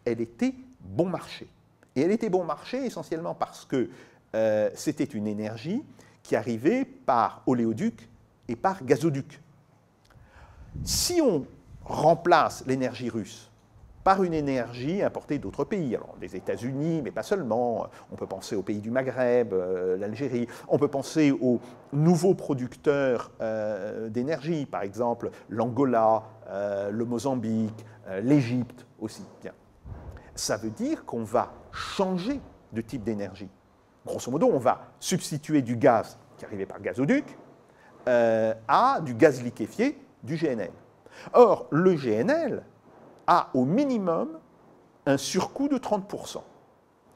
elle 0.05 0.21
était 0.21 0.53
bon 0.79 1.07
marché. 1.07 1.47
Et 1.95 2.01
elle 2.01 2.11
était 2.11 2.29
bon 2.29 2.43
marché 2.43 2.85
essentiellement 2.85 3.35
parce 3.35 3.65
que 3.65 3.89
euh, 4.35 4.69
c'était 4.75 5.03
une 5.03 5.27
énergie 5.27 5.83
qui 6.23 6.35
arrivait 6.35 6.85
par 6.85 7.43
oléoduc 7.45 8.07
et 8.47 8.55
par 8.55 8.83
gazoduc. 8.83 9.39
Si 10.83 11.21
on 11.21 11.45
remplace 11.83 12.65
l'énergie 12.65 13.09
russe 13.09 13.49
par 14.03 14.23
une 14.23 14.33
énergie 14.33 15.01
importée 15.01 15.39
d'autres 15.39 15.63
pays, 15.63 15.95
alors 15.95 16.15
des 16.19 16.35
États-Unis, 16.35 17.01
mais 17.01 17.11
pas 17.11 17.23
seulement, 17.23 17.87
on 18.11 18.15
peut 18.15 18.27
penser 18.27 18.55
aux 18.55 18.61
pays 18.61 18.79
du 18.79 18.91
Maghreb, 18.91 19.53
euh, 19.53 19.97
l'Algérie, 19.97 20.47
on 20.67 20.77
peut 20.77 20.89
penser 20.89 21.31
aux 21.31 21.59
nouveaux 21.93 22.33
producteurs 22.35 23.31
euh, 23.41 24.09
d'énergie, 24.09 24.65
par 24.65 24.81
exemple 24.81 25.29
l'Angola, 25.49 26.23
euh, 26.49 26.91
le 26.91 27.05
Mozambique, 27.05 27.85
l'Égypte 28.21 28.85
aussi. 28.99 29.25
Ça 30.35 30.57
veut 30.57 30.71
dire 30.71 31.05
qu'on 31.05 31.23
va 31.23 31.53
changer 31.71 32.41
de 32.73 32.81
type 32.81 33.03
d'énergie. 33.03 33.49
Grosso 34.05 34.29
modo, 34.29 34.49
on 34.51 34.57
va 34.57 34.81
substituer 34.99 35.61
du 35.61 35.77
gaz 35.77 36.17
qui 36.37 36.43
arrivait 36.43 36.65
par 36.65 36.81
gazoduc 36.81 37.37
à 38.05 38.99
du 39.01 39.13
gaz 39.13 39.41
liquéfié, 39.41 39.97
du 40.21 40.35
GNL. 40.35 40.71
Or, 41.31 41.67
le 41.71 41.93
GNL 41.93 42.63
a 43.27 43.49
au 43.53 43.65
minimum 43.65 44.39
un 45.05 45.17
surcoût 45.17 45.67
de 45.67 45.77
30%. 45.77 46.41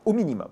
Au 0.06 0.13
minimum. 0.13 0.50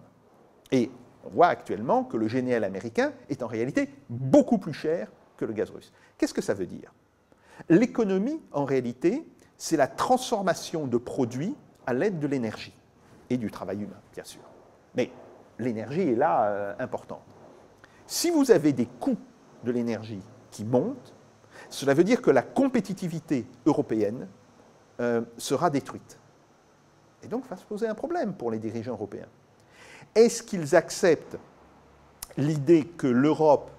Et 0.72 0.92
on 1.26 1.30
voit 1.30 1.48
actuellement 1.48 2.04
que 2.04 2.18
le 2.18 2.28
GNL 2.28 2.64
américain 2.64 3.14
est 3.30 3.42
en 3.44 3.48
réalité 3.48 3.90
beaucoup 4.10 4.58
plus 4.58 4.74
cher 4.74 5.12
que 5.38 5.46
le 5.46 5.54
gaz 5.54 5.70
russe. 5.70 5.92
Qu'est-ce 6.18 6.34
que 6.34 6.42
ça 6.42 6.54
veut 6.54 6.66
dire? 6.66 6.94
L'économie, 7.70 8.42
en 8.52 8.66
réalité, 8.66 9.26
c'est 9.58 9.78
la 9.78 9.88
transformation 9.88 10.88
de 10.88 10.98
produits 10.98 11.56
à 11.86 11.94
l'aide 11.94 12.20
de 12.20 12.28
l'énergie 12.28 12.74
et 13.30 13.38
du 13.38 13.50
travail 13.50 13.84
humain, 13.84 14.00
bien 14.14 14.24
sûr. 14.24 14.42
Mais 14.96 15.12
l'énergie 15.60 16.02
est 16.02 16.16
là 16.16 16.50
euh, 16.50 16.74
importante. 16.80 17.22
Si 18.08 18.30
vous 18.30 18.52
avez 18.52 18.74
des 18.74 18.86
coûts 18.86 19.18
de 19.64 19.72
l'énergie 19.72 20.22
qui 20.52 20.64
montent, 20.64 21.14
cela 21.70 21.94
veut 21.94 22.04
dire 22.04 22.22
que 22.22 22.30
la 22.30 22.44
compétitivité 22.44 23.48
européenne 23.66 24.28
euh, 25.00 25.22
sera 25.38 25.70
détruite. 25.70 26.18
Et 27.24 27.28
donc 27.28 27.48
va 27.50 27.58
se 27.58 27.66
poser 27.66 27.88
un 27.88 27.96
problème 27.96 28.34
pour 28.34 28.52
les 28.52 28.60
dirigeants 28.60 28.94
européens. 28.94 29.28
Est-ce 30.14 30.44
qu'ils 30.44 30.76
acceptent 30.76 31.38
l'idée 32.38 32.86
que 32.86 33.08
l'Europe 33.08 33.72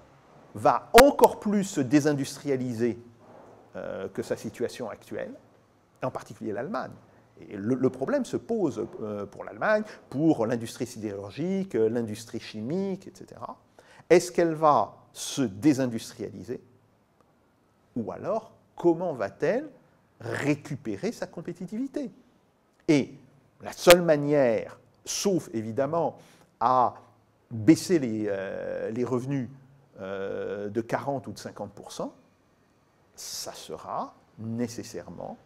va 0.53 0.89
encore 0.93 1.39
plus 1.39 1.63
se 1.63 1.81
désindustrialiser 1.81 2.99
euh, 3.75 4.07
que 4.09 4.21
sa 4.21 4.35
situation 4.35 4.89
actuelle, 4.89 5.33
en 6.03 6.11
particulier 6.11 6.51
l'Allemagne? 6.51 6.91
Le, 7.53 7.89
problème 7.89 8.25
se 8.25 8.35
pose 8.35 8.87
pour 9.31 9.43
l'Allemagne, 9.43 9.83
pour 10.09 10.47
l'industrie 10.47 10.87
sidérurgique, 10.87 11.75
l'industrie 11.75 12.39
chimique, 12.39 13.05
etc. 13.05 13.39
Est-ce 14.09 14.31
qu'elle 14.31 14.55
va 14.55 14.95
se 15.13 15.43
désindustrialiser? 15.43 16.61
Ou 17.95 18.11
alors, 18.11 18.53
comment 18.75 19.13
va-t-elle 19.13 19.69
récupérer 20.19 21.11
sa 21.11 21.27
compétitivité 21.27 22.11
Et 22.87 23.13
la 23.61 23.71
seule 23.71 24.01
manière, 24.01 24.79
sauf 25.05 25.49
évidemment 25.53 26.17
à 26.59 26.95
baisser 27.51 27.99
les, 27.99 28.25
euh, 28.27 28.91
revenus 29.05 29.49
euh, 29.99 30.69
de 30.69 30.81
40 30.81 31.27
ou 31.27 31.31
de 31.31 31.39
50% 31.39 32.11
ça 33.15 33.51
sera 33.53 34.13
nécessairement 34.37 35.37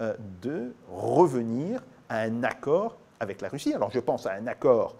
euh, 0.00 0.14
de 0.40 0.72
revenir 0.90 1.82
à 2.08 2.20
un 2.20 2.42
accord 2.42 2.96
avec 3.20 3.42
la 3.42 3.50
Russie. 3.50 3.74
Alors 3.74 3.90
je 3.90 4.00
pense 4.00 4.24
à 4.24 4.32
un 4.32 4.46
accord 4.46 4.96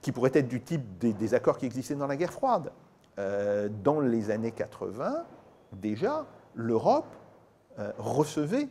qui 0.00 0.12
pourrait 0.12 0.30
être 0.34 0.46
du 0.46 0.60
type 0.60 0.98
des, 0.98 1.34
accords 1.34 1.58
qui 1.58 1.66
existaient 1.66 1.96
dans 1.96 2.06
la 2.06 2.16
guerre 2.16 2.32
froide. 2.32 2.70
Dans 3.16 4.00
les 4.00 4.30
années 4.30 4.52
80, 4.52 5.24
déjà, 5.72 6.26
l'Europe 6.54 7.06
recevait 7.98 8.68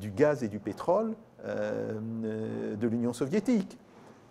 du 0.00 0.10
gaz 0.10 0.42
et 0.42 0.48
du 0.48 0.58
pétrole 0.58 1.14
euh, 1.44 2.74
de 2.76 2.88
l'Union 2.88 3.12
soviétique. 3.12 3.78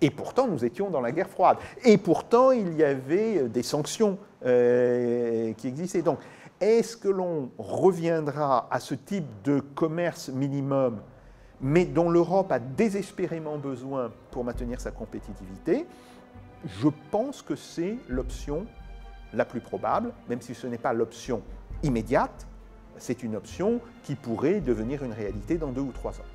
Et 0.01 0.09
pourtant, 0.09 0.47
nous 0.47 0.65
étions 0.65 0.89
dans 0.89 0.99
la 0.99 1.11
guerre 1.11 1.29
froide. 1.29 1.57
Et 1.85 1.97
pourtant, 1.97 2.51
il 2.51 2.73
y 2.73 2.83
avait 2.83 3.47
des 3.47 3.63
sanctions 3.63 4.17
qui 4.41 5.67
existaient. 5.67 6.01
Donc, 6.01 6.19
est-ce 6.59 6.97
que 6.97 7.09
l'on 7.09 7.51
reviendra 7.57 8.67
à 8.71 8.79
ce 8.79 8.95
type 8.95 9.25
de 9.43 9.59
commerce 9.59 10.29
minimum, 10.29 11.01
mais 11.59 11.85
dont 11.85 12.09
l'Europe 12.09 12.51
a 12.51 12.59
désespérément 12.59 13.57
besoin 13.57 14.11
pour 14.31 14.43
maintenir 14.43 14.79
sa 14.79 14.91
compétitivité? 14.91 15.85
Je 16.65 16.87
pense 17.11 17.41
que 17.41 17.55
c'est 17.55 17.97
l'option 18.07 18.65
la 19.33 19.45
plus 19.45 19.59
probable, 19.59 20.13
même 20.29 20.41
si 20.41 20.55
ce 20.55 20.67
n'est 20.67 20.77
pas 20.77 20.93
l'option 20.93 21.41
immédiate, 21.81 22.47
c'est 22.97 23.23
une 23.23 23.35
option 23.35 23.79
qui 24.03 24.15
pourrait 24.15 24.59
devenir 24.59 25.03
une 25.03 25.13
réalité 25.13 25.57
dans 25.57 25.71
deux 25.71 25.81
ou 25.81 25.91
trois 25.91 26.11
ans. 26.11 26.25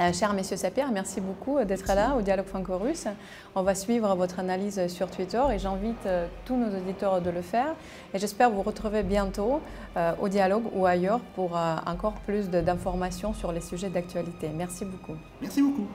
Euh, 0.00 0.12
cher 0.12 0.32
Monsieur 0.32 0.56
Sapir, 0.56 0.90
merci 0.90 1.20
beaucoup 1.20 1.62
d'être 1.64 1.86
là 1.94 2.16
au 2.16 2.22
Dialogue 2.22 2.46
franco-russe. 2.46 3.06
On 3.54 3.62
va 3.62 3.74
suivre 3.74 4.14
votre 4.14 4.38
analyse 4.38 4.86
sur 4.86 5.10
Twitter 5.10 5.42
et 5.52 5.58
j'invite 5.58 6.06
euh, 6.06 6.26
tous 6.46 6.56
nos 6.56 6.74
auditeurs 6.74 7.20
de 7.20 7.28
le 7.28 7.42
faire. 7.42 7.74
Et 8.14 8.18
j'espère 8.18 8.50
vous 8.50 8.62
retrouver 8.62 9.02
bientôt 9.02 9.60
euh, 9.98 10.12
au 10.20 10.28
Dialogue 10.28 10.64
ou 10.74 10.86
ailleurs 10.86 11.20
pour 11.34 11.58
encore 11.86 12.14
plus 12.26 12.48
d'informations 12.48 13.34
sur 13.34 13.52
les 13.52 13.60
sujets 13.60 13.90
d'actualité. 13.90 14.48
Merci 14.54 14.86
beaucoup. 14.86 15.16
Merci 15.42 15.60
beaucoup. 15.60 15.86